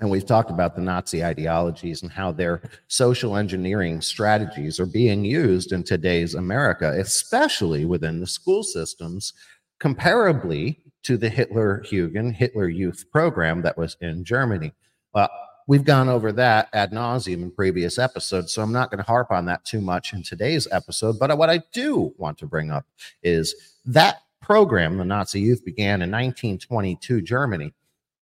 [0.00, 5.24] And we've talked about the Nazi ideologies and how their social engineering strategies are being
[5.24, 9.32] used in today's America, especially within the school systems,
[9.80, 14.72] comparably to the Hitler Jugend, Hitler Youth program that was in Germany.
[15.14, 15.30] Well,
[15.68, 19.30] we've gone over that ad nauseum in previous episodes, so I'm not going to harp
[19.30, 21.20] on that too much in today's episode.
[21.20, 22.86] But what I do want to bring up
[23.22, 23.54] is
[23.84, 27.72] that program, the Nazi Youth, began in 1922 Germany.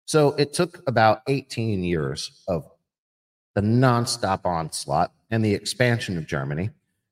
[0.07, 2.68] So it took about 18 years of
[3.55, 6.70] the nonstop onslaught and the expansion of Germany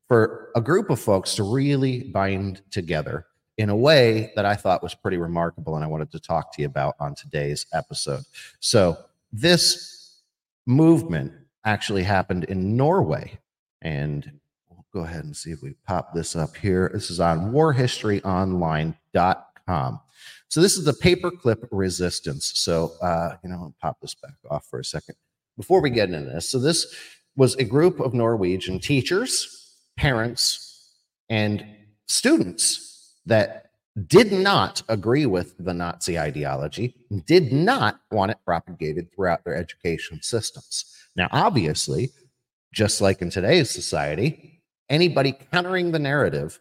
[0.08, 3.26] for a group of folks to really bind together
[3.58, 6.62] in a way that I thought was pretty remarkable and I wanted to talk to
[6.62, 8.24] you about on today's episode.
[8.60, 8.96] So,
[9.34, 10.01] this
[10.66, 11.32] movement
[11.64, 13.38] actually happened in Norway.
[13.80, 16.90] And we'll go ahead and see if we pop this up here.
[16.92, 20.00] This is on warhistoryonline.com.
[20.48, 22.52] So, this is the paperclip resistance.
[22.56, 25.14] So, uh, you know, I'll pop this back off for a second
[25.56, 26.48] before we get into this.
[26.48, 26.94] So, this
[27.36, 30.90] was a group of Norwegian teachers, parents,
[31.30, 31.64] and
[32.06, 33.61] students that
[34.06, 36.94] did not agree with the Nazi ideology,
[37.26, 40.84] did not want it propagated throughout their education systems.
[41.14, 42.10] Now, obviously,
[42.72, 46.58] just like in today's society, anybody countering the narrative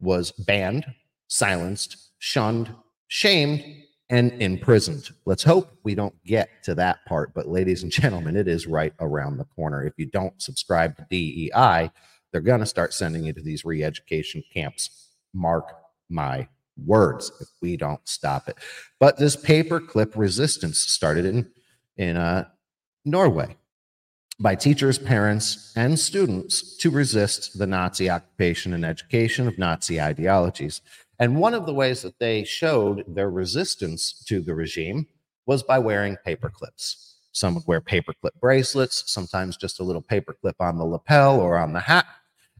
[0.00, 0.86] was banned,
[1.28, 2.70] silenced, shunned,
[3.08, 3.64] shamed,
[4.10, 5.10] and imprisoned.
[5.24, 7.32] Let's hope we don't get to that part.
[7.34, 9.84] But, ladies and gentlemen, it is right around the corner.
[9.84, 11.90] If you don't subscribe to DEI,
[12.32, 15.08] they're going to start sending you to these re education camps.
[15.32, 15.72] Mark
[16.08, 16.48] my
[16.84, 18.56] words if we don't stop it.
[18.98, 21.50] But this paperclip resistance started in,
[21.96, 22.48] in uh,
[23.04, 23.56] Norway
[24.38, 30.82] by teachers, parents, and students to resist the Nazi occupation and education of Nazi ideologies.
[31.18, 35.06] And one of the ways that they showed their resistance to the regime
[35.46, 37.14] was by wearing paperclips.
[37.32, 41.72] Some would wear paperclip bracelets, sometimes just a little paperclip on the lapel or on
[41.72, 42.06] the hat.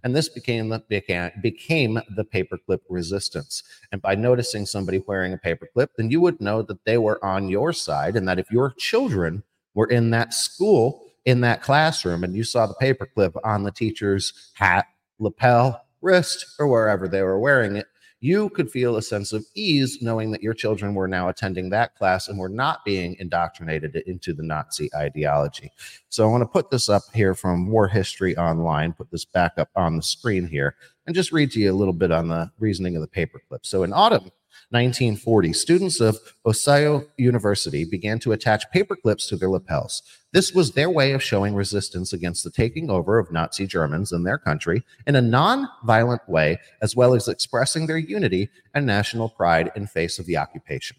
[0.06, 3.64] And this became the, became, became the paperclip resistance.
[3.90, 7.48] And by noticing somebody wearing a paperclip, then you would know that they were on
[7.48, 9.42] your side and that if your children
[9.74, 14.52] were in that school, in that classroom, and you saw the paperclip on the teacher's
[14.54, 14.86] hat,
[15.18, 17.88] lapel, wrist, or wherever they were wearing it,
[18.20, 21.94] you could feel a sense of ease knowing that your children were now attending that
[21.94, 25.70] class and were not being indoctrinated into the Nazi ideology.
[26.08, 29.52] So I want to put this up here from War History Online, put this back
[29.58, 32.50] up on the screen here, and just read to you a little bit on the
[32.58, 33.60] reasoning of the paperclip.
[33.62, 34.30] So in autumn
[34.70, 40.02] 1940, students of Oslo University began to attach paper clips to their lapels.
[40.32, 44.24] This was their way of showing resistance against the taking over of Nazi Germans in
[44.24, 49.70] their country in a non-violent way, as well as expressing their unity and national pride
[49.76, 50.96] in face of the occupation.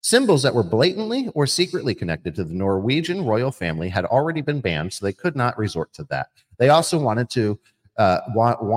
[0.00, 4.60] Symbols that were blatantly or secretly connected to the Norwegian royal family had already been
[4.60, 6.30] banned, so they could not resort to that.
[6.58, 7.58] They also wanted to
[7.96, 8.20] uh,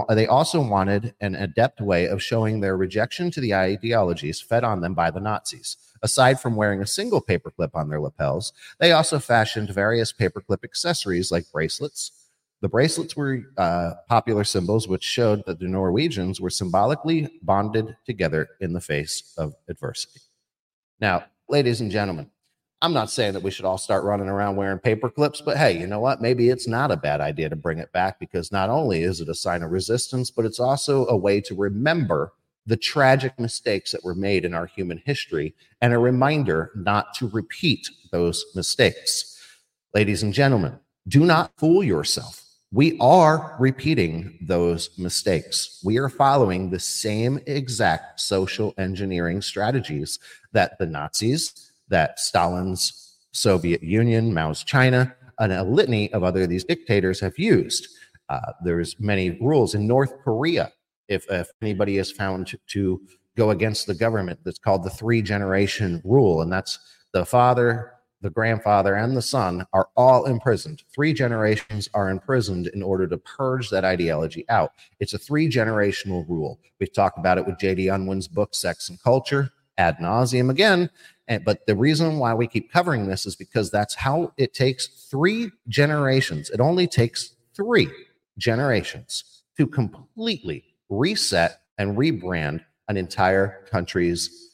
[0.10, 4.82] they also wanted an adept way of showing their rejection to the ideologies fed on
[4.82, 5.78] them by the Nazis.
[6.04, 11.32] Aside from wearing a single paperclip on their lapels, they also fashioned various paperclip accessories
[11.32, 12.12] like bracelets.
[12.62, 18.50] The bracelets were uh, popular symbols which showed that the Norwegians were symbolically bonded together
[18.60, 20.22] in the face of adversity.
[21.00, 22.30] Now, ladies and gentlemen,
[22.82, 25.80] I'm not saying that we should all start running around wearing paper clips, but hey,
[25.80, 26.22] you know what?
[26.22, 29.30] Maybe it's not a bad idea to bring it back because not only is it
[29.30, 32.34] a sign of resistance, but it's also a way to remember
[32.68, 37.30] the tragic mistakes that were made in our human history and a reminder not to
[37.30, 39.42] repeat those mistakes.
[39.96, 42.44] Ladies and gentlemen, do not fool yourself.
[42.72, 45.82] We are repeating those mistakes.
[45.84, 50.20] We are following the same exact social engineering strategies
[50.52, 56.50] that the Nazis, that Stalin's Soviet Union, Mao's China, and a litany of other of
[56.50, 57.88] these dictators have used.
[58.30, 60.72] Uh, there's many rules in North Korea.
[61.08, 63.02] If, if anybody is found to, to
[63.38, 66.80] go against the government, that's called the three generation rule, and that's
[67.14, 70.84] the father, the grandfather, and the son are all imprisoned.
[70.94, 74.72] Three generations are imprisoned in order to purge that ideology out.
[75.00, 76.60] It's a three generational rule.
[76.80, 77.88] We've talked about it with J.D.
[77.88, 80.90] Unwin's book, Sex and Culture, ad nauseum again.
[81.28, 84.88] And, but the reason why we keep covering this is because that's how it takes
[85.10, 86.50] three generations.
[86.50, 87.90] It only takes three
[88.38, 94.54] generations to completely reset and rebrand an entire country's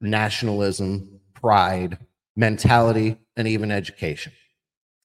[0.00, 1.98] nationalism, pride,
[2.36, 4.32] mentality, and even education.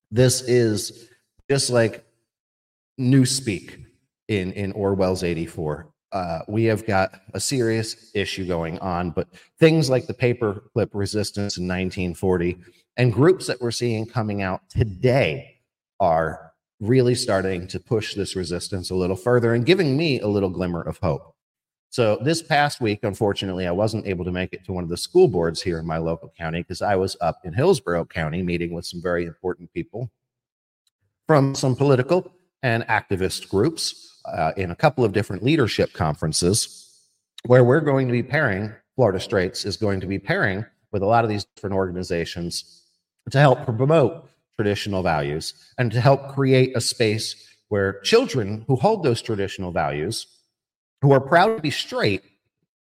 [0.09, 1.09] This is
[1.49, 2.03] just like
[2.99, 3.85] Newspeak
[4.27, 9.12] in, in Orwell's 84 uh, we have got a serious issue going on.
[9.12, 9.28] But
[9.60, 12.58] things like the paperclip resistance in 1940
[12.97, 15.58] and groups that we're seeing coming out today
[15.99, 20.49] are really starting to push this resistance a little further and giving me a little
[20.49, 21.36] glimmer of hope.
[21.89, 24.97] So this past week, unfortunately, I wasn't able to make it to one of the
[24.97, 28.74] school boards here in my local county because I was up in Hillsborough County meeting
[28.74, 30.12] with some very important people
[31.28, 32.32] from some political
[32.64, 36.88] and activist groups uh, in a couple of different leadership conferences
[37.45, 41.05] where we're going to be pairing, Florida Straights is going to be pairing with a
[41.05, 42.84] lot of these different organizations
[43.30, 49.03] to help promote traditional values and to help create a space where children who hold
[49.03, 50.28] those traditional values,
[51.01, 52.24] who are proud to be straight,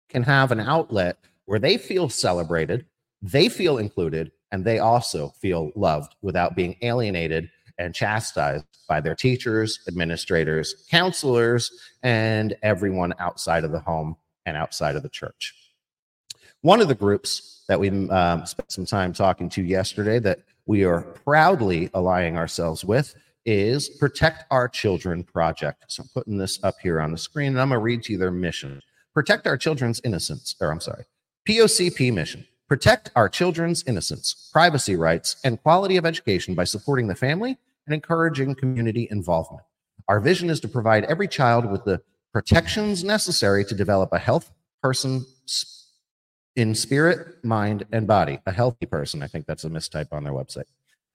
[0.09, 2.87] can have an outlet where they feel celebrated,
[3.23, 9.15] they feel included, and they also feel loved without being alienated and chastised by their
[9.15, 11.71] teachers, administrators, counselors,
[12.03, 15.55] and everyone outside of the home and outside of the church.
[16.63, 20.85] One of the groups that we um, spent some time talking to yesterday that we
[20.85, 23.15] are proudly aligning ourselves with
[23.45, 25.85] is Protect Our Children Project.
[25.89, 28.13] So I'm putting this up here on the screen and I'm going to read to
[28.13, 28.81] you their mission.
[29.15, 31.05] Protect our children's innocence, or I'm sorry,
[31.49, 32.45] POCP mission.
[32.69, 37.57] Protect our children's innocence, privacy rights, and quality of education by supporting the family
[37.87, 39.63] and encouraging community involvement.
[40.09, 42.03] Our vision is to provide every child with the
[42.33, 44.51] protections necessary to develop a health
[44.83, 45.25] person
[46.57, 48.41] in spirit, mind, and body.
[48.47, 49.23] A healthy person.
[49.23, 50.65] I think that's a mistype on their website.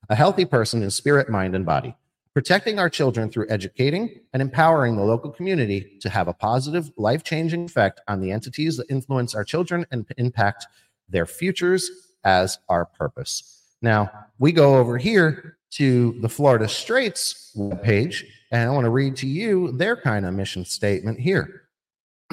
[0.08, 1.94] A healthy person in spirit, mind, and body.
[2.32, 7.22] Protecting our children through educating and empowering the local community to have a positive, life
[7.22, 10.66] changing effect on the entities that influence our children and impact
[11.08, 11.90] their futures
[12.24, 13.62] as our purpose.
[13.82, 19.16] Now, we go over here to the Florida Straights page, and I want to read
[19.16, 21.62] to you their kind of mission statement here.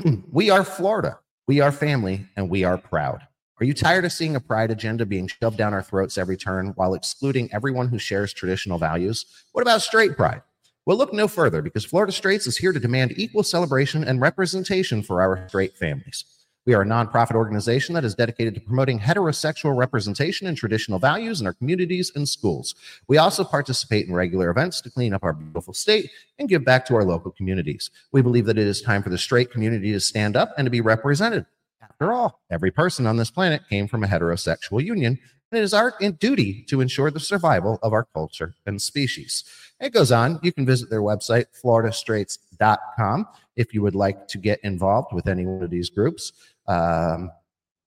[0.31, 3.25] we are Florida, we are family, and we are proud.
[3.61, 6.67] Are you tired of seeing a pride agenda being shoved down our throats every turn
[6.75, 9.25] while excluding everyone who shares traditional values?
[9.51, 10.41] What about straight pride?
[10.85, 15.03] Well, look no further because Florida Straights is here to demand equal celebration and representation
[15.03, 16.23] for our straight families.
[16.69, 21.41] We are a nonprofit organization that is dedicated to promoting heterosexual representation and traditional values
[21.41, 22.75] in our communities and schools.
[23.07, 26.85] We also participate in regular events to clean up our beautiful state and give back
[26.85, 27.89] to our local communities.
[28.11, 30.69] We believe that it is time for the straight community to stand up and to
[30.69, 31.47] be represented.
[31.81, 35.17] After all, every person on this planet came from a heterosexual union,
[35.51, 39.43] and it is our duty to ensure the survival of our culture and species.
[39.79, 40.39] It goes on.
[40.43, 45.47] You can visit their website, floridastraights.com, if you would like to get involved with any
[45.47, 46.31] one of these groups.
[46.69, 47.31] Um,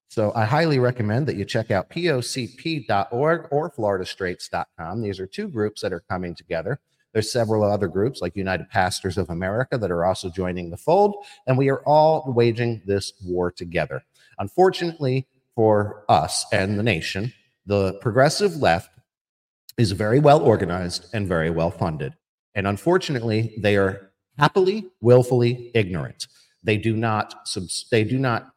[0.09, 5.01] so I highly recommend that you check out pocp.org or floridastraights.com.
[5.01, 6.79] These are two groups that are coming together.
[7.13, 11.15] There's several other groups like United Pastors of America that are also joining the fold,
[11.47, 14.03] and we are all waging this war together.
[14.37, 17.33] Unfortunately for us and the nation,
[17.65, 18.89] the progressive left
[19.77, 22.13] is very well organized and very well funded.
[22.55, 26.27] And unfortunately, they are happily, willfully ignorant.
[26.63, 27.47] They do not
[27.91, 28.52] they do not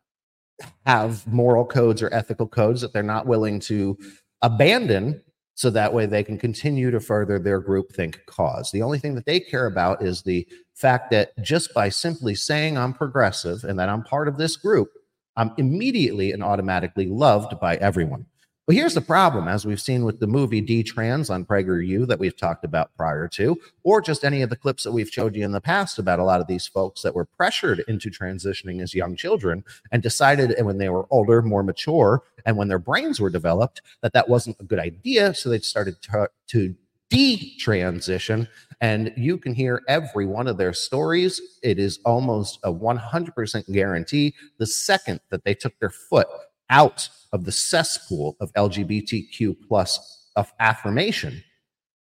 [0.84, 3.98] have moral codes or ethical codes that they're not willing to
[4.42, 5.22] abandon
[5.54, 8.70] so that way they can continue to further their groupthink cause.
[8.70, 12.76] The only thing that they care about is the fact that just by simply saying
[12.76, 14.90] I'm progressive and that I'm part of this group,
[15.36, 18.26] I'm immediately and automatically loved by everyone.
[18.66, 22.36] But here's the problem, as we've seen with the movie D-Trans on PragerU that we've
[22.36, 25.52] talked about prior to, or just any of the clips that we've showed you in
[25.52, 29.14] the past about a lot of these folks that were pressured into transitioning as young
[29.14, 29.62] children
[29.92, 33.82] and decided and when they were older, more mature, and when their brains were developed,
[34.02, 35.32] that that wasn't a good idea.
[35.32, 36.74] So they started to, to
[37.08, 38.48] detransition
[38.80, 44.34] and you can hear every one of their stories it is almost a 100% guarantee
[44.58, 46.26] the second that they took their foot
[46.70, 51.42] out of the cesspool of LGBTQ plus of affirmation,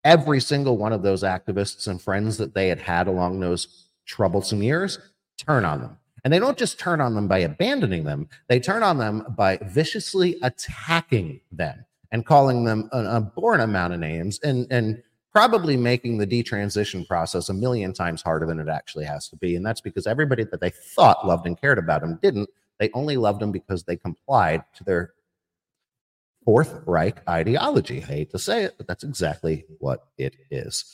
[0.05, 4.63] every single one of those activists and friends that they had had along those troublesome
[4.63, 4.99] years
[5.37, 5.97] turn on them.
[6.25, 9.59] And they don't just turn on them by abandoning them, they turn on them by
[9.63, 15.03] viciously attacking them and calling them an abhorrent amount of names and, and
[15.33, 19.57] probably making the detransition process a million times harder than it actually has to be.
[19.57, 22.49] And that's because everybody that they thought loved and cared about them didn't.
[22.79, 25.15] They only loved them because they complied to their
[26.45, 28.03] Fourth Reich ideology.
[28.03, 30.85] I hate to say it, but that's exactly what it is.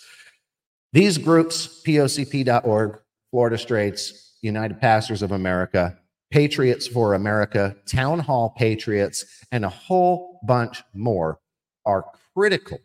[0.92, 3.00] These groups, POCP.org,
[3.30, 5.96] Florida Straights, United Pastors of America,
[6.30, 11.40] Patriots for America, Town Hall Patriots, and a whole bunch more
[11.84, 12.04] are
[12.34, 12.78] critical.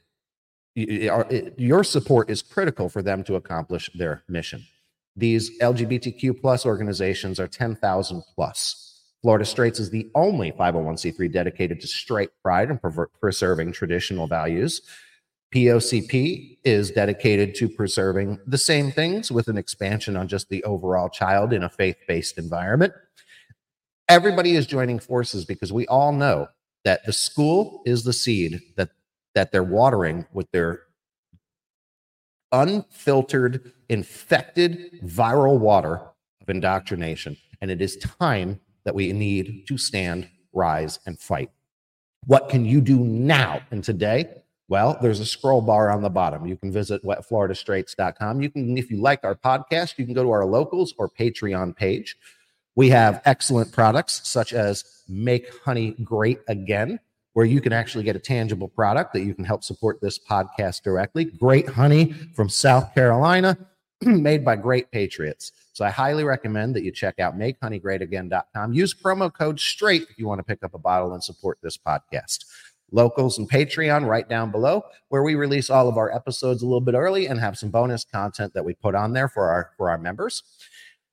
[0.76, 4.66] Your support is critical for them to accomplish their mission.
[5.16, 9.04] These LGBTQ plus organizations are 10,000 plus.
[9.22, 12.80] Florida Straights is the only 501c3 dedicated to straight pride and
[13.20, 14.82] preserving traditional values.
[15.54, 21.10] POCP is dedicated to preserving the same things with an expansion on just the overall
[21.10, 22.94] child in a faith based environment.
[24.10, 26.48] Everybody is joining forces because we all know
[26.84, 28.90] that the school is the seed that,
[29.34, 30.82] that they're watering with their
[32.52, 36.02] unfiltered, infected viral water
[36.42, 37.38] of indoctrination.
[37.62, 41.50] And it is time that we need to stand, rise, and fight.
[42.28, 44.30] What can you do now and today
[44.68, 46.48] Well, there's a scroll bar on the bottom.
[46.48, 48.42] You can visit wetfloridastraits.com.
[48.42, 51.76] You can, if you like our podcast, you can go to our locals or Patreon
[51.76, 52.18] page.
[52.76, 57.00] We have excellent products such as Make Honey Great Again,
[57.36, 60.84] where you can actually get a tangible product that you can help support this podcast
[60.84, 61.26] directly.
[61.26, 63.58] Great honey from South Carolina,
[64.02, 65.52] made by great patriots.
[65.74, 68.72] So I highly recommend that you check out makehoneyGreatAgain.com.
[68.72, 71.78] Use promo code STRAIGHT if you want to pick up a bottle and support this
[71.78, 72.46] podcast
[72.94, 76.80] locals and Patreon right down below, where we release all of our episodes a little
[76.80, 79.90] bit early and have some bonus content that we put on there for our for
[79.90, 80.42] our members.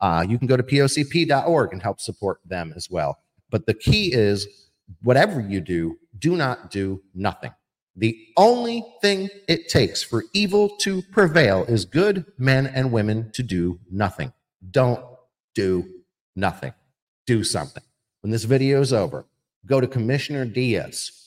[0.00, 3.18] Uh, you can go to pocp.org and help support them as well.
[3.50, 4.46] But the key is
[5.02, 7.52] whatever you do, do not do nothing.
[7.96, 13.42] The only thing it takes for evil to prevail is good men and women to
[13.42, 14.32] do nothing.
[14.70, 15.04] Don't
[15.54, 15.86] do
[16.34, 16.72] nothing.
[17.26, 17.82] Do something.
[18.22, 19.26] When this video is over,
[19.66, 21.22] go to Commissioner Diaz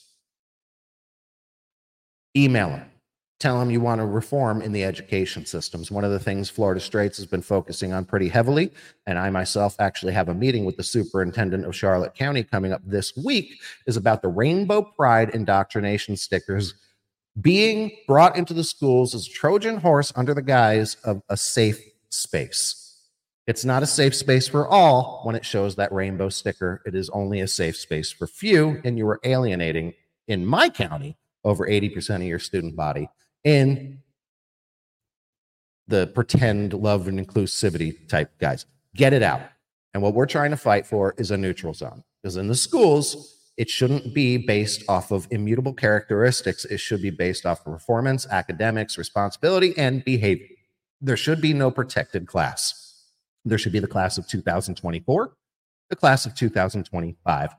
[2.36, 2.90] email them
[3.38, 5.90] tell them you want to reform in the education systems.
[5.90, 8.72] One of the things florida straights has been focusing on pretty heavily
[9.06, 12.82] and i myself actually have a meeting with the superintendent of charlotte county coming up
[12.84, 16.74] this week is about the rainbow pride indoctrination stickers
[17.40, 21.80] being brought into the schools as a trojan horse under the guise of a safe
[22.08, 22.82] space.
[23.46, 26.82] It's not a safe space for all when it shows that rainbow sticker.
[26.84, 29.94] It is only a safe space for few and you are alienating
[30.26, 33.08] in my county over 80% of your student body
[33.46, 34.02] in
[35.86, 38.66] the pretend love and inclusivity type guys.
[38.94, 39.40] Get it out.
[39.94, 42.02] And what we're trying to fight for is a neutral zone.
[42.20, 46.64] Because in the schools, it shouldn't be based off of immutable characteristics.
[46.64, 50.48] It should be based off of performance, academics, responsibility, and behavior.
[51.00, 53.04] There should be no protected class.
[53.44, 55.32] There should be the class of 2024,
[55.88, 57.50] the class of 2025,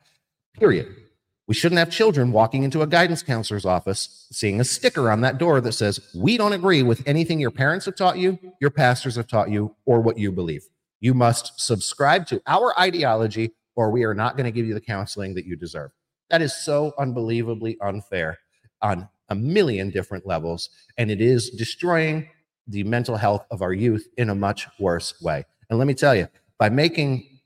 [0.53, 1.06] period.
[1.47, 5.37] We shouldn't have children walking into a guidance counselor's office seeing a sticker on that
[5.37, 9.15] door that says, We don't agree with anything your parents have taught you, your pastors
[9.15, 10.67] have taught you, or what you believe.
[10.99, 14.81] You must subscribe to our ideology, or we are not going to give you the
[14.81, 15.91] counseling that you deserve.
[16.29, 18.39] That is so unbelievably unfair
[18.81, 20.69] on a million different levels.
[20.97, 22.27] And it is destroying
[22.67, 25.45] the mental health of our youth in a much worse way.
[25.69, 26.27] And let me tell you,
[26.57, 27.36] by making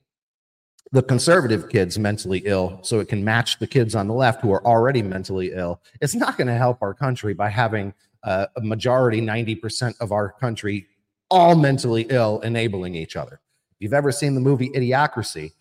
[0.92, 4.52] the conservative kids mentally ill so it can match the kids on the left who
[4.52, 5.82] are already mentally ill.
[6.02, 10.34] It's not going to help our country by having uh, a majority, 90% of our
[10.34, 10.88] country
[11.30, 13.40] all mentally ill, enabling each other.
[13.72, 15.54] If you've ever seen the movie Idiocracy,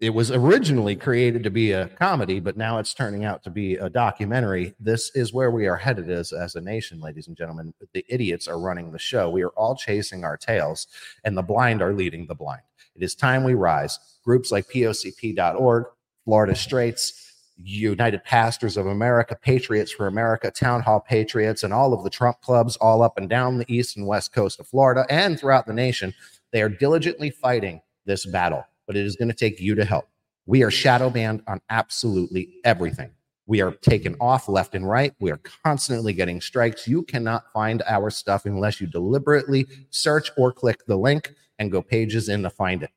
[0.00, 3.76] it was originally created to be a comedy, but now it's turning out to be
[3.76, 4.74] a documentary.
[4.80, 7.72] This is where we are headed as, as a nation, ladies and gentlemen.
[7.92, 9.30] The idiots are running the show.
[9.30, 10.88] We are all chasing our tails,
[11.22, 12.62] and the blind are leading the blind.
[12.94, 13.98] It is time we rise.
[14.24, 15.86] Groups like POCP.org,
[16.24, 17.24] Florida Straights,
[17.56, 22.40] United Pastors of America, Patriots for America, Town Hall Patriots, and all of the Trump
[22.40, 25.72] clubs all up and down the east and west coast of Florida and throughout the
[25.72, 26.14] nation.
[26.52, 30.08] They are diligently fighting this battle, but it is going to take you to help.
[30.46, 33.10] We are shadow banned on absolutely everything.
[33.46, 35.14] We are taken off left and right.
[35.20, 36.88] We are constantly getting strikes.
[36.88, 41.82] You cannot find our stuff unless you deliberately search or click the link and go
[41.82, 42.90] pages in to find it.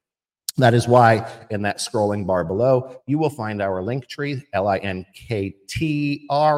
[0.60, 5.04] That is why in that scrolling bar below, you will find our link tree, L-I-N-K-T-R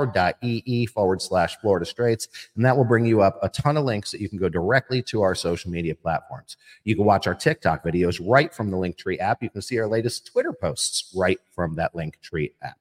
[0.05, 2.29] dot E-E forward slash Florida Straights.
[2.55, 5.01] And that will bring you up a ton of links that you can go directly
[5.03, 6.55] to our social media platforms.
[6.85, 9.43] You can watch our TikTok videos right from the Linktree app.
[9.43, 12.77] You can see our latest Twitter posts right from that Linktree app.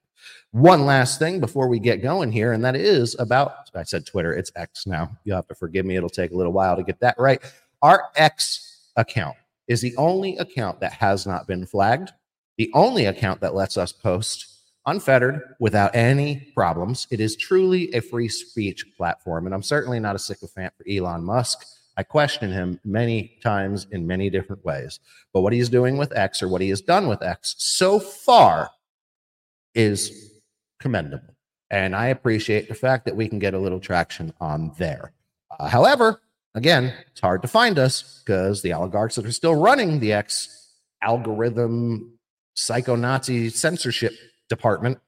[0.52, 4.32] One last thing before we get going here, and that is about, I said Twitter,
[4.34, 5.16] it's X now.
[5.24, 5.96] You'll have to forgive me.
[5.96, 7.42] It'll take a little while to get that right.
[7.82, 8.67] Our X
[8.98, 9.36] account
[9.68, 12.12] is the only account that has not been flagged,
[12.58, 14.46] the only account that lets us post
[14.86, 17.06] unfettered without any problems.
[17.10, 19.46] It is truly a free speech platform.
[19.46, 21.64] And I'm certainly not a sycophant for Elon Musk.
[21.96, 25.00] I question him many times in many different ways.
[25.32, 28.70] But what he's doing with X or what he has done with X so far
[29.74, 30.40] is
[30.80, 31.34] commendable.
[31.70, 35.12] And I appreciate the fact that we can get a little traction on there.
[35.58, 36.22] Uh, however,
[36.58, 40.70] Again, it's hard to find us because the oligarchs that are still running the X
[41.02, 42.16] algorithm
[42.54, 44.12] psycho Nazi censorship
[44.48, 45.00] department,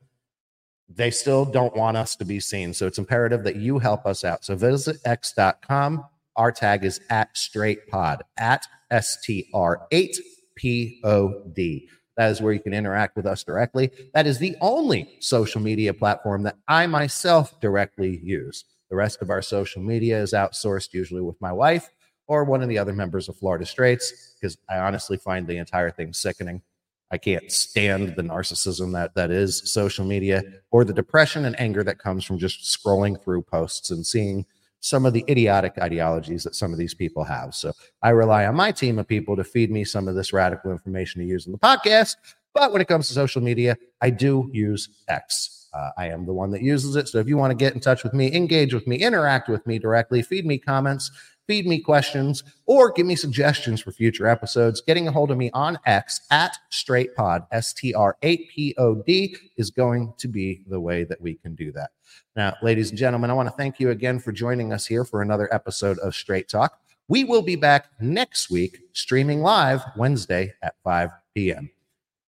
[0.89, 2.75] they still don't want us to be seen.
[2.75, 4.45] So it's imperative that you help us out.
[4.45, 6.05] So visit x.com.
[6.35, 11.87] Our tag is at straight pod, at STR8POD.
[12.17, 13.93] That is where you can interact with us directly.
[14.15, 18.65] That is the only social media platform that I myself directly use.
[18.89, 21.89] The rest of our social media is outsourced, usually with my wife
[22.31, 25.91] or one of the other members of Florida Straights, because I honestly find the entire
[25.91, 26.63] thing sickening.
[27.11, 31.83] I can't stand the narcissism that that is social media or the depression and anger
[31.83, 34.47] that comes from just scrolling through posts and seeing
[34.79, 37.53] some of the idiotic ideologies that some of these people have.
[37.53, 40.71] So I rely on my team of people to feed me some of this radical
[40.71, 42.15] information to use in the podcast.
[42.55, 45.69] But when it comes to social media, I do use X.
[45.73, 47.09] Uh, I am the one that uses it.
[47.09, 49.65] So if you want to get in touch with me, engage with me, interact with
[49.67, 51.11] me directly, feed me comments,
[51.47, 55.51] feed me questions, or give me suggestions for future episodes, getting a hold of me
[55.53, 60.29] on X at Straight Pod, S T R 8 P O D, is going to
[60.29, 61.91] be the way that we can do that.
[62.37, 65.23] Now, ladies and gentlemen, I want to thank you again for joining us here for
[65.23, 66.79] another episode of Straight Talk.
[67.09, 71.69] We will be back next week, streaming live Wednesday at 5 p.m.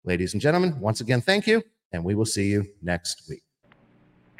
[0.04, 3.44] Ladies and gentlemen, once again, thank you, and we will see you next week.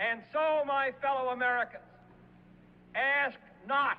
[0.01, 1.85] And so, my fellow Americans,
[2.97, 3.99] ask not